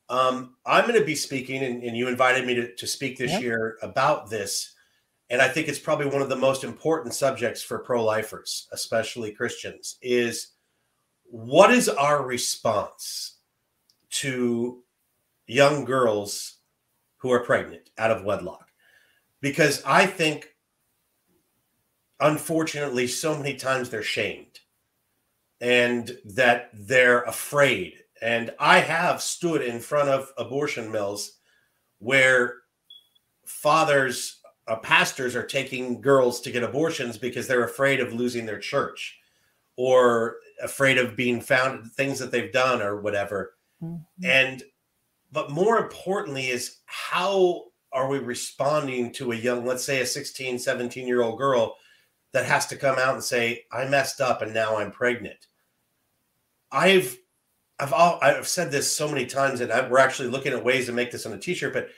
Um, 0.10 0.56
I'm 0.66 0.88
going 0.88 1.00
to 1.00 1.06
be 1.06 1.16
speaking, 1.16 1.64
and, 1.64 1.84
and 1.84 1.98
you 1.98 2.08
invited 2.08 2.46
me 2.46 2.54
to, 2.56 2.76
to 2.76 2.88
speak 2.88 3.18
this 3.18 3.32
Yep. 3.32 3.42
year 3.42 3.78
about 3.82 4.30
this, 4.30 4.76
and 5.30 5.42
I 5.42 5.48
think 5.48 5.68
it's 5.68 5.80
probably 5.80 6.06
one 6.06 6.22
of 6.22 6.30
the 6.30 6.36
most 6.36 6.64
important 6.64 7.14
subjects 7.16 7.64
for 7.64 7.80
pro-lifers, 7.80 8.68
especially 8.72 9.32
Christians, 9.32 9.98
is 10.02 10.52
what 11.24 11.72
is 11.72 11.90
our 11.90 12.24
response 12.24 13.40
to 14.12 14.84
young 15.48 15.84
girls 15.86 16.60
who 17.18 17.32
are 17.32 17.44
pregnant 17.44 17.90
out 17.98 18.12
of 18.12 18.24
wedlock? 18.24 18.70
Because 19.42 19.82
I 19.84 20.06
think, 20.06 20.50
unfortunately, 22.20 23.08
so 23.08 23.36
many 23.36 23.56
times 23.56 23.90
they're 23.90 24.04
shamed 24.04 24.60
and 25.60 26.18
that 26.26 26.70
they're 26.74 27.24
afraid. 27.24 27.96
And 28.22 28.54
I 28.60 28.80
have 28.80 29.22
stood 29.22 29.62
in 29.62 29.80
front 29.80 30.10
of 30.10 30.32
abortion 30.38 30.92
mills 30.92 31.34
where 32.00 32.56
fathers, 33.46 34.40
uh, 34.68 34.78
pastors 34.78 35.36
are 35.36 35.46
taking 35.46 36.02
girls 36.02 36.42
to 36.42 36.52
get 36.52 36.64
abortions 36.64 37.18
because 37.18 37.48
they're 37.48 37.66
afraid 37.66 38.00
of 38.00 38.14
losing 38.14 38.46
their 38.46 38.60
church 38.60 39.20
or 39.76 40.38
afraid 40.64 40.98
of 40.98 41.16
being 41.16 41.42
found 41.42 41.92
things 41.92 42.18
that 42.18 42.32
they've 42.32 42.54
done 42.54 42.82
or 42.82 43.02
whatever 43.02 43.56
Mhm. 43.84 44.06
and 44.24 44.64
but 45.34 45.52
more 45.52 45.78
importantly 45.78 46.48
is 46.48 46.78
how 46.86 47.66
are 47.92 48.08
we 48.08 48.20
responding 48.20 49.12
to 49.12 49.34
a 49.34 49.36
young 49.36 49.66
let's 49.66 49.84
say 49.84 50.00
a 50.00 50.06
16 50.06 50.58
17 50.58 51.06
year 51.06 51.22
old 51.22 51.38
girl 51.38 51.76
that 52.32 52.46
has 52.46 52.66
to 52.68 52.78
come 52.78 52.98
out 52.98 53.16
and 53.16 53.24
say 53.24 53.66
i 53.74 53.84
messed 53.86 54.22
up 54.22 54.42
and 54.42 54.54
now 54.54 54.78
i'm 54.78 54.92
pregnant 54.92 55.48
i've 56.72 57.18
i've 57.80 57.94
all, 57.94 58.20
i've 58.22 58.48
said 58.48 58.72
this 58.72 58.92
so 58.92 59.08
many 59.08 59.26
times 59.26 59.62
and 59.62 59.72
I, 59.72 59.88
we're 59.88 60.00
actually 60.00 60.30
looking 60.30 60.54
at 60.54 60.64
ways 60.64 60.86
to 60.88 60.92
make 60.92 61.12
this 61.12 61.26
on 61.26 61.34
a 61.34 61.38
t-shirt 61.38 61.74
but 61.74 61.90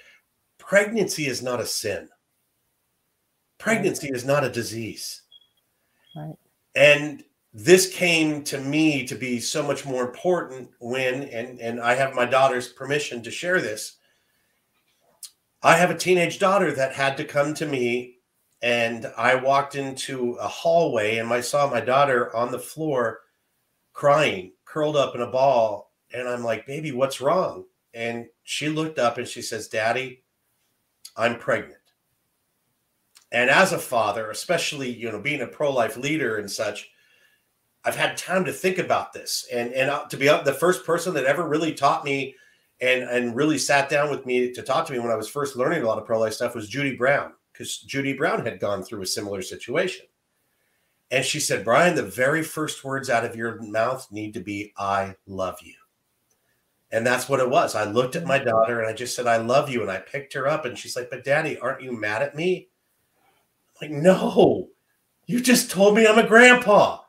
pregnancy 0.58 1.28
is 1.28 1.42
not 1.42 1.60
a 1.60 1.66
sin 1.66 2.10
pregnancy 3.58 4.10
is 4.10 4.26
not 4.26 4.44
a 4.44 4.50
disease 4.50 5.24
Right. 6.16 6.36
and 6.76 7.24
this 7.54 7.92
came 7.92 8.44
to 8.44 8.60
me 8.60 9.06
to 9.08 9.16
be 9.16 9.40
so 9.40 9.64
much 9.66 9.84
more 9.84 10.04
important 10.04 10.70
when 10.80 11.24
and 11.24 11.60
and 11.60 11.80
I 11.80 11.96
have 11.96 12.14
my 12.14 12.26
daughter's 12.26 12.68
permission 12.70 13.24
to 13.24 13.32
share 13.32 13.60
this. 13.62 13.98
I 15.64 15.76
have 15.76 15.90
a 15.90 15.98
teenage 15.98 16.38
daughter 16.38 16.72
that 16.74 16.94
had 16.94 17.18
to 17.18 17.24
come 17.26 17.56
to 17.56 17.66
me 17.66 18.18
and 18.62 19.12
I 19.18 19.34
walked 19.36 19.76
into 19.76 20.34
a 20.34 20.48
hallway 20.48 21.18
and 21.18 21.34
I 21.34 21.42
saw 21.42 21.68
my 21.68 21.82
daughter 21.82 22.36
on 22.36 22.52
the 22.52 22.60
floor 22.60 23.22
crying, 23.94 24.52
curled 24.68 24.96
up 24.96 25.16
in 25.16 25.22
a 25.22 25.32
ball 25.32 25.92
and 26.12 26.28
I'm 26.28 26.44
like, 26.44 26.66
"Baby, 26.66 26.92
what's 26.92 27.22
wrong?" 27.22 27.66
And 27.94 28.28
she 28.44 28.70
looked 28.70 29.00
up 29.00 29.18
and 29.18 29.28
she 29.28 29.42
says, 29.42 29.68
"Daddy, 29.68 30.24
I'm 31.16 31.38
pregnant." 31.40 31.76
And 33.32 33.50
as 33.50 33.74
a 33.74 33.80
father, 33.80 34.30
especially, 34.30 34.90
you 34.90 35.12
know, 35.12 35.20
being 35.20 35.42
a 35.42 35.48
pro-life 35.48 35.98
leader 35.98 36.38
and 36.38 36.50
such, 36.50 36.90
I've 37.84 37.96
had 37.96 38.18
time 38.18 38.46
to 38.46 38.54
think 38.54 38.78
about 38.78 39.14
this, 39.14 39.48
and 39.52 39.74
and 39.74 39.90
uh, 39.90 40.06
to 40.06 40.18
be 40.18 40.28
the 40.28 40.58
first 40.60 40.86
person 40.86 41.14
that 41.14 41.26
ever 41.26 41.48
really 41.48 41.74
taught 41.74 42.04
me, 42.06 42.36
and 42.82 43.04
and 43.04 43.36
really 43.36 43.58
sat 43.58 43.90
down 43.90 44.10
with 44.10 44.26
me 44.26 44.54
to 44.54 44.62
talk 44.62 44.86
to 44.88 44.94
me 44.94 45.00
when 45.00 45.12
I 45.12 45.16
was 45.16 45.30
first 45.30 45.56
learning 45.56 45.84
a 45.84 45.88
lot 45.88 45.98
of 45.98 46.06
pro 46.06 46.20
life 46.20 46.34
stuff 46.34 46.56
was 46.56 46.70
Judy 46.70 46.96
Brown, 46.96 47.34
because 47.54 47.80
Judy 47.80 48.14
Brown 48.14 48.46
had 48.46 48.60
gone 48.60 48.84
through 48.84 49.02
a 49.02 49.06
similar 49.06 49.42
situation, 49.42 50.06
and 51.10 51.24
she 51.24 51.40
said, 51.40 51.66
Bryan, 51.66 51.96
the 51.96 52.04
very 52.04 52.44
first 52.44 52.84
words 52.84 53.10
out 53.10 53.26
of 53.26 53.36
your 53.36 53.62
mouth 53.62 54.08
need 54.12 54.34
to 54.34 54.40
be 54.40 54.74
"I 54.78 55.16
love 55.26 55.58
you," 55.62 55.76
and 56.92 57.06
that's 57.06 57.30
what 57.30 57.40
it 57.40 57.50
was. 57.50 57.76
I 57.76 57.86
looked 57.86 58.16
at 58.16 58.26
my 58.26 58.40
daughter 58.40 58.80
and 58.80 58.90
I 58.90 58.94
just 58.94 59.16
said, 59.16 59.28
"I 59.28 59.38
love 59.38 59.70
you," 59.70 59.82
and 59.82 59.92
I 59.92 60.00
picked 60.00 60.34
her 60.34 60.48
up, 60.48 60.66
and 60.66 60.78
she's 60.78 60.96
like, 60.96 61.10
"But 61.10 61.24
Daddy, 61.24 61.58
aren't 61.58 61.82
you 61.82 61.92
mad 61.92 62.22
at 62.22 62.36
me?" 62.36 62.70
I'm 63.82 63.90
like, 63.90 64.02
no, 64.02 64.70
you 65.28 65.40
just 65.42 65.70
told 65.70 65.96
me 65.96 66.08
I'm 66.08 66.18
a 66.18 66.28
grandpa 66.28 67.00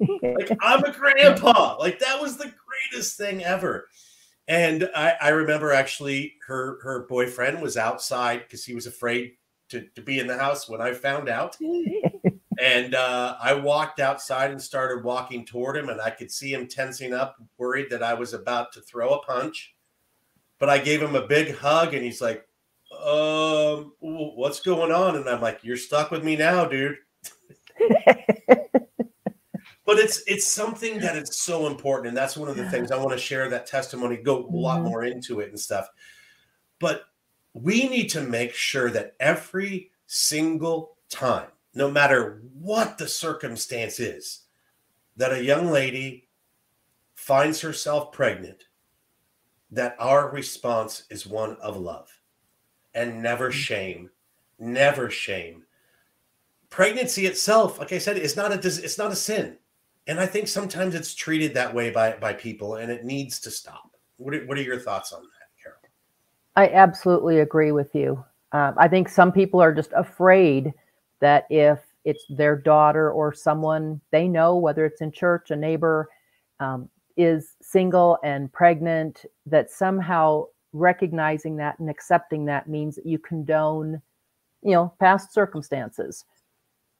like 0.22 0.50
I'm 0.60 0.84
a 0.84 0.92
grandpa. 0.92 1.76
Like 1.78 1.98
that 2.00 2.20
was 2.20 2.36
the 2.36 2.52
greatest 2.90 3.16
thing 3.16 3.42
ever. 3.44 3.88
And 4.48 4.90
I, 4.94 5.14
I 5.20 5.28
remember 5.30 5.72
actually 5.72 6.34
her 6.46 6.78
her 6.82 7.06
boyfriend 7.08 7.62
was 7.62 7.76
outside 7.76 8.42
because 8.42 8.64
he 8.64 8.74
was 8.74 8.86
afraid 8.86 9.32
to, 9.70 9.86
to 9.94 10.02
be 10.02 10.18
in 10.18 10.26
the 10.26 10.36
house 10.36 10.68
when 10.68 10.80
I 10.80 10.92
found 10.92 11.28
out. 11.28 11.56
and 12.60 12.94
uh, 12.94 13.36
I 13.40 13.54
walked 13.54 14.00
outside 14.00 14.50
and 14.50 14.60
started 14.60 15.04
walking 15.04 15.44
toward 15.44 15.76
him, 15.76 15.88
and 15.88 16.00
I 16.00 16.10
could 16.10 16.30
see 16.30 16.52
him 16.52 16.68
tensing 16.68 17.14
up, 17.14 17.36
worried 17.58 17.90
that 17.90 18.02
I 18.02 18.14
was 18.14 18.34
about 18.34 18.72
to 18.72 18.80
throw 18.80 19.14
a 19.14 19.22
punch. 19.22 19.74
But 20.58 20.68
I 20.68 20.78
gave 20.78 21.02
him 21.02 21.14
a 21.14 21.26
big 21.26 21.56
hug, 21.56 21.94
and 21.94 22.04
he's 22.04 22.20
like, 22.20 22.46
um, 23.04 23.92
what's 24.00 24.60
going 24.60 24.92
on? 24.92 25.16
And 25.16 25.28
I'm 25.28 25.40
like, 25.40 25.60
you're 25.62 25.76
stuck 25.76 26.10
with 26.10 26.22
me 26.22 26.36
now, 26.36 26.64
dude 26.64 26.98
but 29.84 29.98
it's 29.98 30.22
it's 30.26 30.46
something 30.46 30.98
that 31.00 31.16
is 31.16 31.36
so 31.36 31.66
important 31.66 32.08
and 32.08 32.16
that's 32.16 32.36
one 32.36 32.48
of 32.48 32.56
the 32.56 32.68
things 32.70 32.90
i 32.90 32.96
want 32.96 33.10
to 33.10 33.18
share 33.18 33.48
that 33.48 33.66
testimony 33.66 34.16
go 34.16 34.46
a 34.46 34.50
lot 34.50 34.80
mm-hmm. 34.80 34.88
more 34.88 35.04
into 35.04 35.40
it 35.40 35.48
and 35.48 35.58
stuff 35.58 35.88
but 36.78 37.04
we 37.54 37.88
need 37.88 38.08
to 38.08 38.20
make 38.20 38.54
sure 38.54 38.90
that 38.90 39.14
every 39.20 39.90
single 40.06 40.96
time 41.08 41.48
no 41.74 41.90
matter 41.90 42.42
what 42.58 42.98
the 42.98 43.08
circumstance 43.08 44.00
is 44.00 44.42
that 45.16 45.32
a 45.32 45.44
young 45.44 45.68
lady 45.68 46.28
finds 47.14 47.60
herself 47.60 48.12
pregnant 48.12 48.64
that 49.70 49.96
our 49.98 50.30
response 50.30 51.04
is 51.10 51.26
one 51.26 51.56
of 51.56 51.76
love 51.76 52.08
and 52.94 53.22
never 53.22 53.50
mm. 53.50 53.54
shame 53.54 54.10
never 54.58 55.08
shame 55.10 55.62
pregnancy 56.70 57.26
itself 57.26 57.78
like 57.78 57.92
i 57.92 57.98
said 57.98 58.16
is 58.16 58.36
not 58.36 58.52
a 58.52 58.54
it's 58.54 58.98
not 58.98 59.12
a 59.12 59.16
sin 59.16 59.56
and 60.06 60.18
I 60.18 60.26
think 60.26 60.48
sometimes 60.48 60.94
it's 60.94 61.14
treated 61.14 61.54
that 61.54 61.72
way 61.72 61.90
by 61.90 62.16
by 62.20 62.32
people, 62.32 62.76
and 62.76 62.90
it 62.90 63.04
needs 63.04 63.38
to 63.40 63.50
stop. 63.50 63.90
What 64.16 64.34
are, 64.34 64.44
what 64.46 64.58
are 64.58 64.62
your 64.62 64.78
thoughts 64.78 65.12
on 65.12 65.22
that, 65.22 65.62
Carol? 65.62 65.78
I 66.56 66.68
absolutely 66.74 67.40
agree 67.40 67.72
with 67.72 67.94
you. 67.94 68.22
Um, 68.52 68.74
I 68.76 68.88
think 68.88 69.08
some 69.08 69.32
people 69.32 69.60
are 69.60 69.72
just 69.72 69.90
afraid 69.94 70.72
that 71.22 71.46
if 71.48 71.78
it's 72.04 72.24
their 72.28 72.56
daughter 72.56 73.10
or 73.10 73.32
someone 73.32 74.00
they 74.10 74.28
know, 74.28 74.56
whether 74.56 74.84
it's 74.84 75.00
in 75.00 75.10
church, 75.10 75.50
a 75.50 75.56
neighbor, 75.56 76.08
um, 76.60 76.90
is 77.16 77.56
single 77.62 78.18
and 78.22 78.52
pregnant, 78.52 79.24
that 79.46 79.70
somehow 79.70 80.44
recognizing 80.74 81.56
that 81.56 81.78
and 81.78 81.88
accepting 81.88 82.44
that 82.44 82.68
means 82.68 82.96
that 82.96 83.06
you 83.06 83.18
condone, 83.18 84.02
you 84.62 84.72
know, 84.72 84.92
past 85.00 85.32
circumstances. 85.32 86.26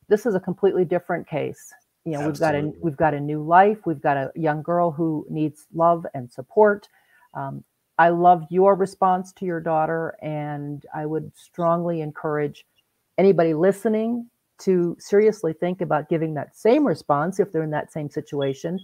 This 0.09 0.25
is 0.25 0.35
a 0.35 0.41
completely 0.41 0.87
different 0.87 1.29
case 1.29 1.75
you 2.05 2.13
know 2.13 2.21
Absolutely. 2.21 2.29
we've 2.29 2.39
got 2.39 2.55
a 2.55 2.83
we've 2.83 2.97
got 2.97 3.15
a 3.15 3.21
new 3.21 3.43
life 3.43 3.79
we've 3.87 4.01
got 4.01 4.17
a 4.17 4.33
young 4.35 4.63
girl 4.63 4.91
who 4.91 5.27
needs 5.31 5.67
love 5.75 6.07
and 6.15 6.31
support 6.31 6.89
um, 7.35 7.63
i 7.99 8.09
love 8.09 8.45
your 8.51 8.75
response 8.75 9.33
to 9.33 9.45
your 9.45 9.61
daughter 9.61 10.17
and 10.23 10.85
i 10.95 11.07
would 11.07 11.31
strongly 11.37 12.01
encourage 12.01 12.67
anybody 13.19 13.55
listening 13.55 14.29
to 14.59 14.97
seriously 14.99 15.53
think 15.53 15.81
about 15.81 16.09
giving 16.09 16.35
that 16.35 16.57
same 16.57 16.87
response 16.87 17.41
if 17.41 17.53
they're 17.53 17.63
in 17.63 17.71
that 17.71 17.93
same 17.93 18.11
situation 18.11 18.79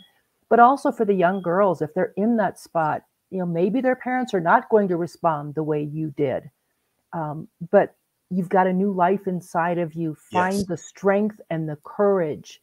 but 0.49 0.59
also 0.61 0.91
for 0.91 1.05
the 1.05 1.15
young 1.15 1.43
girls 1.43 1.83
if 1.83 1.93
they're 1.95 2.13
in 2.17 2.37
that 2.37 2.59
spot 2.59 3.03
you 3.31 3.39
know 3.39 3.47
maybe 3.47 3.81
their 3.81 3.97
parents 3.97 4.35
are 4.35 4.41
not 4.41 4.69
going 4.71 4.89
to 4.89 4.97
respond 4.97 5.55
the 5.55 5.63
way 5.63 5.83
you 5.83 6.13
did 6.17 6.51
um, 7.13 7.49
but 7.71 7.95
you've 8.31 8.49
got 8.49 8.67
a 8.67 8.73
new 8.73 8.93
life 8.93 9.27
inside 9.27 9.79
of 9.79 9.95
you 9.95 10.17
find 10.31 10.57
yes. 10.57 10.67
the 10.67 10.77
strength 10.77 11.41
and 11.51 11.69
the 11.69 11.79
courage 11.85 12.61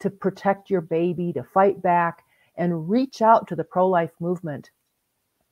to 0.00 0.10
protect 0.10 0.70
your 0.70 0.80
baby, 0.80 1.32
to 1.32 1.42
fight 1.42 1.82
back, 1.82 2.24
and 2.56 2.88
reach 2.88 3.20
out 3.22 3.46
to 3.48 3.56
the 3.56 3.64
pro 3.64 3.88
life 3.88 4.12
movement. 4.20 4.70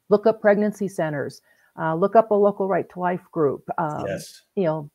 Look 0.09 0.27
up 0.27 0.41
pregnancy 0.41 0.89
centers, 0.89 1.41
uh, 1.79 1.95
look 1.95 2.15
up 2.15 2.31
a 2.31 2.35
local 2.35 2.69
right 2.69 2.89
to 2.91 3.01
life 3.01 3.25
group. 3.33 3.69
Um, 3.79 4.05
yes. 4.07 4.43
You 4.55 4.65
know, 4.65 4.91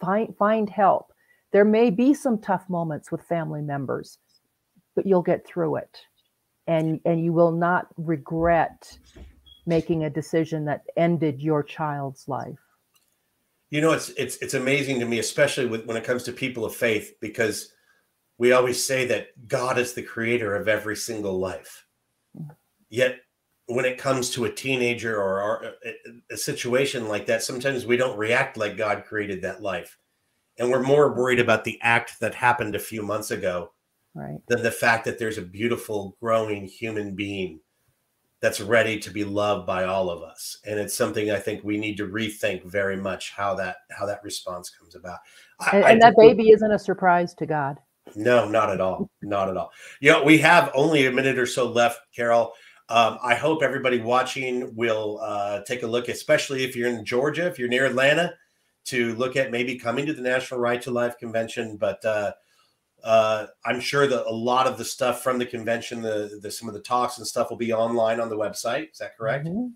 find, 0.00 0.36
find 0.36 0.68
help. 0.68 1.12
There 1.52 1.64
may 1.64 1.90
be 1.90 2.14
some 2.14 2.38
tough 2.38 2.68
moments 2.68 3.10
with 3.10 3.22
family 3.22 3.62
members, 3.62 4.18
but 4.94 5.06
you'll 5.06 5.22
get 5.22 5.46
through 5.46 5.76
it. 5.76 5.98
And, 6.66 7.00
and 7.04 7.24
you 7.24 7.32
will 7.32 7.52
not 7.52 7.88
regret 7.96 8.96
making 9.66 10.04
a 10.04 10.10
decision 10.10 10.64
that 10.66 10.82
ended 10.96 11.40
your 11.40 11.62
child's 11.62 12.28
life. 12.28 12.58
You 13.70 13.80
know, 13.80 13.92
it's 13.92 14.08
it's 14.10 14.36
it's 14.38 14.54
amazing 14.54 14.98
to 14.98 15.06
me, 15.06 15.20
especially 15.20 15.66
with, 15.66 15.86
when 15.86 15.96
it 15.96 16.02
comes 16.02 16.24
to 16.24 16.32
people 16.32 16.64
of 16.64 16.74
faith, 16.74 17.14
because 17.20 17.72
we 18.36 18.50
always 18.50 18.84
say 18.84 19.06
that 19.06 19.46
God 19.46 19.78
is 19.78 19.92
the 19.92 20.02
creator 20.02 20.56
of 20.56 20.66
every 20.66 20.96
single 20.96 21.38
life. 21.38 21.86
Mm. 22.36 22.50
Yet, 22.88 23.20
when 23.70 23.84
it 23.84 23.98
comes 23.98 24.30
to 24.30 24.44
a 24.44 24.52
teenager 24.52 25.20
or, 25.20 25.74
a, 26.30 26.36
situation 26.36 27.08
like 27.08 27.26
that, 27.26 27.42
sometimes 27.42 27.86
we 27.86 27.96
don't 27.96 28.18
react 28.18 28.56
like 28.56 28.76
God 28.76 29.04
created 29.04 29.42
that 29.42 29.62
life. 29.62 29.96
And 30.58 30.70
we're 30.70 30.82
more 30.82 31.14
worried 31.14 31.40
about 31.40 31.64
the 31.64 31.78
act 31.80 32.20
that 32.20 32.34
happened 32.34 32.74
a 32.74 32.80
few 32.80 33.02
months 33.02 33.30
ago 33.30 33.72
right. 34.14 34.40
than 34.48 34.62
the 34.62 34.70
fact 34.70 35.04
that 35.04 35.18
there's 35.18 35.38
a 35.38 35.42
beautiful, 35.42 36.16
growing 36.20 36.66
human 36.66 37.14
being 37.14 37.60
that's 38.40 38.60
ready 38.60 38.98
to 38.98 39.10
be 39.10 39.22
loved 39.22 39.66
by 39.66 39.84
all 39.84 40.08
of 40.08 40.22
us 40.22 40.60
and 40.64 40.80
it's 40.80 40.96
something 40.96 41.30
i 41.30 41.38
think 41.38 41.62
we 41.62 41.76
need 41.76 41.98
to 41.98 42.08
rethink 42.08 42.64
very 42.64 42.96
much 42.96 43.32
how 43.32 43.54
that 43.54 43.76
how 43.90 44.06
that 44.06 44.24
response 44.24 44.70
comes 44.70 44.94
about 44.94 45.18
I, 45.60 45.76
and, 45.76 45.84
and 45.84 46.00
that 46.00 46.14
baby 46.16 46.48
isn't 46.48 46.72
a 46.72 46.78
surprise 46.78 47.34
to 47.34 47.44
god 47.44 47.76
no, 48.16 48.48
not 48.48 48.70
at 48.70 48.80
all. 48.80 49.10
Not 49.22 49.48
at 49.48 49.56
all. 49.56 49.70
You 50.00 50.12
know, 50.12 50.22
we 50.22 50.38
have 50.38 50.70
only 50.74 51.06
a 51.06 51.12
minute 51.12 51.38
or 51.38 51.46
so 51.46 51.70
left, 51.70 52.00
Carol. 52.14 52.52
Um, 52.90 53.18
I 53.22 53.34
hope 53.34 53.62
everybody 53.62 54.00
watching 54.00 54.74
will 54.74 55.20
uh, 55.22 55.62
take 55.62 55.82
a 55.82 55.86
look, 55.86 56.08
especially 56.08 56.64
if 56.64 56.74
you're 56.74 56.88
in 56.88 57.04
Georgia, 57.04 57.46
if 57.46 57.58
you're 57.58 57.68
near 57.68 57.86
Atlanta, 57.86 58.34
to 58.86 59.14
look 59.14 59.36
at 59.36 59.50
maybe 59.50 59.78
coming 59.78 60.06
to 60.06 60.12
the 60.12 60.22
National 60.22 60.60
Right 60.60 60.82
to 60.82 60.90
Life 60.90 61.16
convention. 61.16 61.76
But 61.76 62.04
uh, 62.04 62.32
uh, 63.04 63.46
I'm 63.64 63.80
sure 63.80 64.06
that 64.06 64.26
a 64.26 64.34
lot 64.34 64.66
of 64.66 64.76
the 64.76 64.84
stuff 64.84 65.22
from 65.22 65.38
the 65.38 65.46
convention, 65.46 66.02
the, 66.02 66.40
the 66.42 66.50
some 66.50 66.68
of 66.68 66.74
the 66.74 66.80
talks 66.80 67.18
and 67.18 67.26
stuff, 67.26 67.48
will 67.48 67.56
be 67.56 67.72
online 67.72 68.20
on 68.20 68.28
the 68.28 68.36
website. 68.36 68.90
Is 68.90 68.98
that 68.98 69.16
correct? 69.16 69.46
Mm-hmm. 69.46 69.68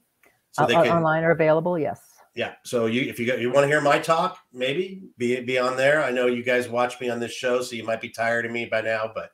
So 0.50 0.66
they 0.66 0.74
can, 0.74 0.88
online 0.88 1.24
are 1.24 1.32
available. 1.32 1.78
Yes 1.78 2.00
yeah. 2.34 2.54
So 2.64 2.86
you, 2.86 3.02
if 3.02 3.18
you 3.18 3.32
you 3.36 3.52
want 3.52 3.64
to 3.64 3.68
hear 3.68 3.80
my 3.80 3.98
talk, 3.98 4.38
maybe 4.52 5.02
be 5.18 5.40
be 5.40 5.58
on 5.58 5.76
there. 5.76 6.02
I 6.02 6.10
know 6.10 6.26
you 6.26 6.42
guys 6.42 6.68
watch 6.68 7.00
me 7.00 7.08
on 7.08 7.20
this 7.20 7.32
show, 7.32 7.62
so 7.62 7.76
you 7.76 7.84
might 7.84 8.00
be 8.00 8.08
tired 8.08 8.44
of 8.44 8.50
me 8.50 8.66
by 8.66 8.80
now, 8.80 9.10
but 9.14 9.30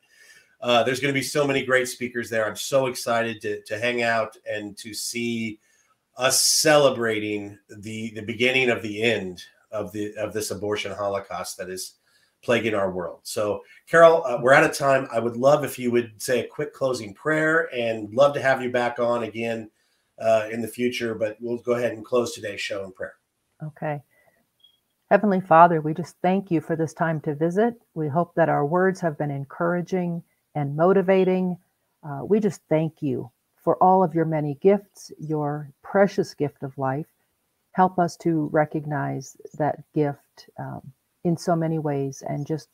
uh, 0.60 0.82
there's 0.82 1.00
going 1.00 1.12
to 1.12 1.18
be 1.18 1.24
so 1.24 1.46
many 1.46 1.64
great 1.64 1.88
speakers 1.88 2.28
there. 2.28 2.46
I'm 2.46 2.56
so 2.56 2.86
excited 2.86 3.40
to 3.42 3.62
to 3.62 3.78
hang 3.78 4.02
out 4.02 4.36
and 4.50 4.76
to 4.78 4.92
see 4.92 5.58
us 6.16 6.44
celebrating 6.44 7.58
the 7.68 8.12
the 8.14 8.22
beginning 8.22 8.70
of 8.70 8.82
the 8.82 9.02
end 9.02 9.42
of 9.72 9.92
the 9.92 10.14
of 10.16 10.32
this 10.32 10.50
abortion 10.50 10.92
holocaust 10.92 11.56
that 11.58 11.70
is 11.70 11.94
plaguing 12.42 12.74
our 12.74 12.90
world. 12.90 13.20
So, 13.22 13.62
Carol, 13.86 14.24
uh, 14.24 14.38
we're 14.40 14.54
out 14.54 14.64
of 14.64 14.76
time. 14.76 15.06
I 15.12 15.18
would 15.18 15.36
love 15.36 15.64
if 15.64 15.78
you 15.78 15.90
would 15.90 16.20
say 16.20 16.40
a 16.40 16.46
quick 16.46 16.74
closing 16.74 17.14
prayer, 17.14 17.68
and 17.74 18.12
love 18.14 18.34
to 18.34 18.42
have 18.42 18.62
you 18.62 18.70
back 18.70 18.98
on 18.98 19.24
again 19.24 19.70
uh, 20.18 20.48
in 20.50 20.60
the 20.60 20.68
future. 20.68 21.14
But 21.14 21.36
we'll 21.40 21.58
go 21.58 21.72
ahead 21.72 21.92
and 21.92 22.04
close 22.04 22.34
today's 22.34 22.60
show 22.60 22.84
in 22.84 22.92
prayer. 22.92 23.14
Okay. 23.62 24.00
Heavenly 25.10 25.40
Father, 25.40 25.80
we 25.80 25.92
just 25.92 26.16
thank 26.22 26.50
you 26.50 26.60
for 26.60 26.76
this 26.76 26.94
time 26.94 27.20
to 27.22 27.34
visit. 27.34 27.74
We 27.94 28.08
hope 28.08 28.34
that 28.36 28.48
our 28.48 28.64
words 28.64 29.00
have 29.00 29.18
been 29.18 29.30
encouraging 29.30 30.22
and 30.54 30.76
motivating. 30.76 31.58
Uh, 32.02 32.24
we 32.24 32.40
just 32.40 32.60
thank 32.68 33.02
you 33.02 33.30
for 33.62 33.76
all 33.82 34.02
of 34.02 34.14
your 34.14 34.24
many 34.24 34.54
gifts, 34.60 35.12
your 35.18 35.70
precious 35.82 36.34
gift 36.34 36.62
of 36.62 36.76
life. 36.78 37.06
Help 37.72 37.98
us 37.98 38.16
to 38.16 38.48
recognize 38.52 39.36
that 39.54 39.82
gift 39.94 40.48
um, 40.58 40.80
in 41.24 41.36
so 41.36 41.54
many 41.54 41.78
ways 41.78 42.22
and 42.26 42.46
just 42.46 42.68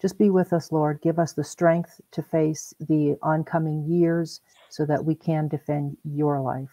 just 0.00 0.18
be 0.18 0.30
with 0.30 0.54
us, 0.54 0.72
Lord. 0.72 1.02
Give 1.02 1.18
us 1.18 1.34
the 1.34 1.44
strength 1.44 2.00
to 2.12 2.22
face 2.22 2.72
the 2.80 3.18
oncoming 3.22 3.84
years 3.84 4.40
so 4.70 4.86
that 4.86 5.04
we 5.04 5.14
can 5.14 5.46
defend 5.46 5.98
your 6.04 6.40
life, 6.40 6.70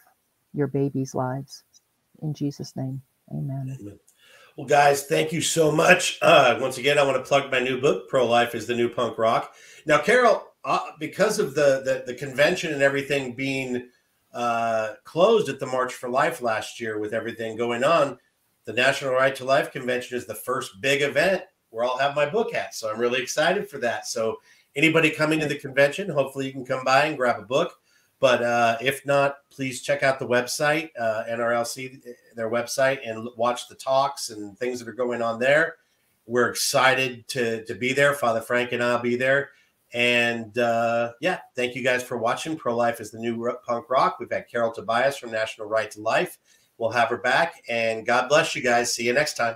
your 0.54 0.68
babies' 0.68 1.14
lives. 1.14 1.64
In 2.22 2.34
Jesus' 2.34 2.76
name, 2.76 3.02
amen. 3.34 3.78
amen. 3.82 4.00
Well, 4.58 4.66
guys, 4.66 5.04
thank 5.04 5.32
you 5.32 5.40
so 5.40 5.72
much. 5.72 6.18
Uh, 6.20 6.58
once 6.60 6.80
again, 6.80 6.98
I 6.98 7.04
want 7.04 7.16
to 7.16 7.22
plug 7.22 7.52
my 7.52 7.60
new 7.60 7.80
book, 7.80 8.10
Pro 8.10 8.26
Life 8.26 8.56
is 8.56 8.66
the 8.66 8.74
New 8.74 8.90
Punk 8.90 9.20
Rock. 9.20 9.54
Now, 9.86 10.00
Carol, 10.00 10.48
uh, 10.66 10.80
because 11.00 11.38
of 11.38 11.54
the, 11.54 11.84
the, 11.86 12.04
the 12.08 12.16
convention 12.18 12.74
and 12.74 12.82
everything 12.82 13.36
being 13.36 13.88
uh, 14.34 14.94
closed 15.04 15.48
at 15.48 15.60
the 15.60 15.68
March 15.68 15.94
for 15.94 16.10
Life 16.10 16.42
last 16.42 16.80
year, 16.80 16.98
with 16.98 17.14
everything 17.14 17.56
going 17.56 17.84
on, 17.84 18.18
the 18.66 18.74
National 18.74 19.14
Right 19.14 19.36
to 19.36 19.46
Life 19.46 19.72
Convention 19.72 20.18
is 20.18 20.26
the 20.26 20.34
first 20.34 20.82
big 20.82 21.04
event 21.04 21.44
where 21.70 21.86
I'll 21.86 22.00
have 22.00 22.16
my 22.16 22.28
book 22.28 22.56
at. 22.56 22.74
So 22.74 22.92
I'm 22.92 23.00
really 23.00 23.22
excited 23.22 23.70
for 23.70 23.78
that. 23.78 24.08
So 24.08 24.38
anybody 24.76 25.12
coming 25.12 25.40
to 25.40 25.46
the 25.46 25.60
convention, 25.60 26.10
hopefully 26.10 26.48
you 26.48 26.52
can 26.52 26.66
come 26.66 26.84
by 26.84 27.06
and 27.06 27.16
grab 27.16 27.40
a 27.40 27.46
book. 27.46 27.76
But 28.20 28.42
uh, 28.42 28.78
if 28.82 29.06
not, 29.06 29.38
please 29.52 29.82
check 29.82 30.02
out 30.02 30.18
the 30.18 30.28
website, 30.28 30.90
uh, 31.00 31.24
NRLC, 31.30 32.02
their 32.36 32.50
website, 32.50 33.00
and 33.08 33.30
watch 33.38 33.68
the 33.68 33.76
talks 33.76 34.30
and 34.32 34.58
things 34.58 34.80
that 34.80 34.88
are 34.88 34.94
going 34.94 35.22
on 35.22 35.40
there. 35.40 35.76
We're 36.26 36.50
excited 36.50 37.28
to 37.30 37.64
to 37.66 37.76
be 37.76 37.94
there. 37.94 38.14
Father 38.14 38.42
Frank 38.42 38.72
and 38.72 38.84
I'll 38.84 39.00
be 39.00 39.16
there. 39.16 39.52
And 39.94 40.58
uh, 40.58 41.14
yeah, 41.22 41.40
thank 41.56 41.76
you 41.76 41.84
guys 41.84 42.04
for 42.04 42.18
watching. 42.18 42.58
Pro 42.58 42.76
Life 42.76 43.00
is 43.00 43.12
the 43.12 43.20
new 43.20 43.54
punk 43.66 43.90
rock. 43.90 44.18
We've 44.20 44.32
had 44.32 44.50
Carol 44.50 44.72
Tobias 44.72 45.18
from 45.18 45.32
National 45.32 45.68
Right 45.68 45.90
to 45.92 46.02
Life. 46.02 46.38
We'll 46.78 46.92
have 46.92 47.10
her 47.10 47.18
back. 47.18 47.64
And 47.70 48.06
God 48.06 48.28
bless 48.28 48.56
you 48.56 48.62
guys. 48.62 48.94
See 48.94 49.06
you 49.06 49.14
next 49.14 49.36
time. 49.36 49.56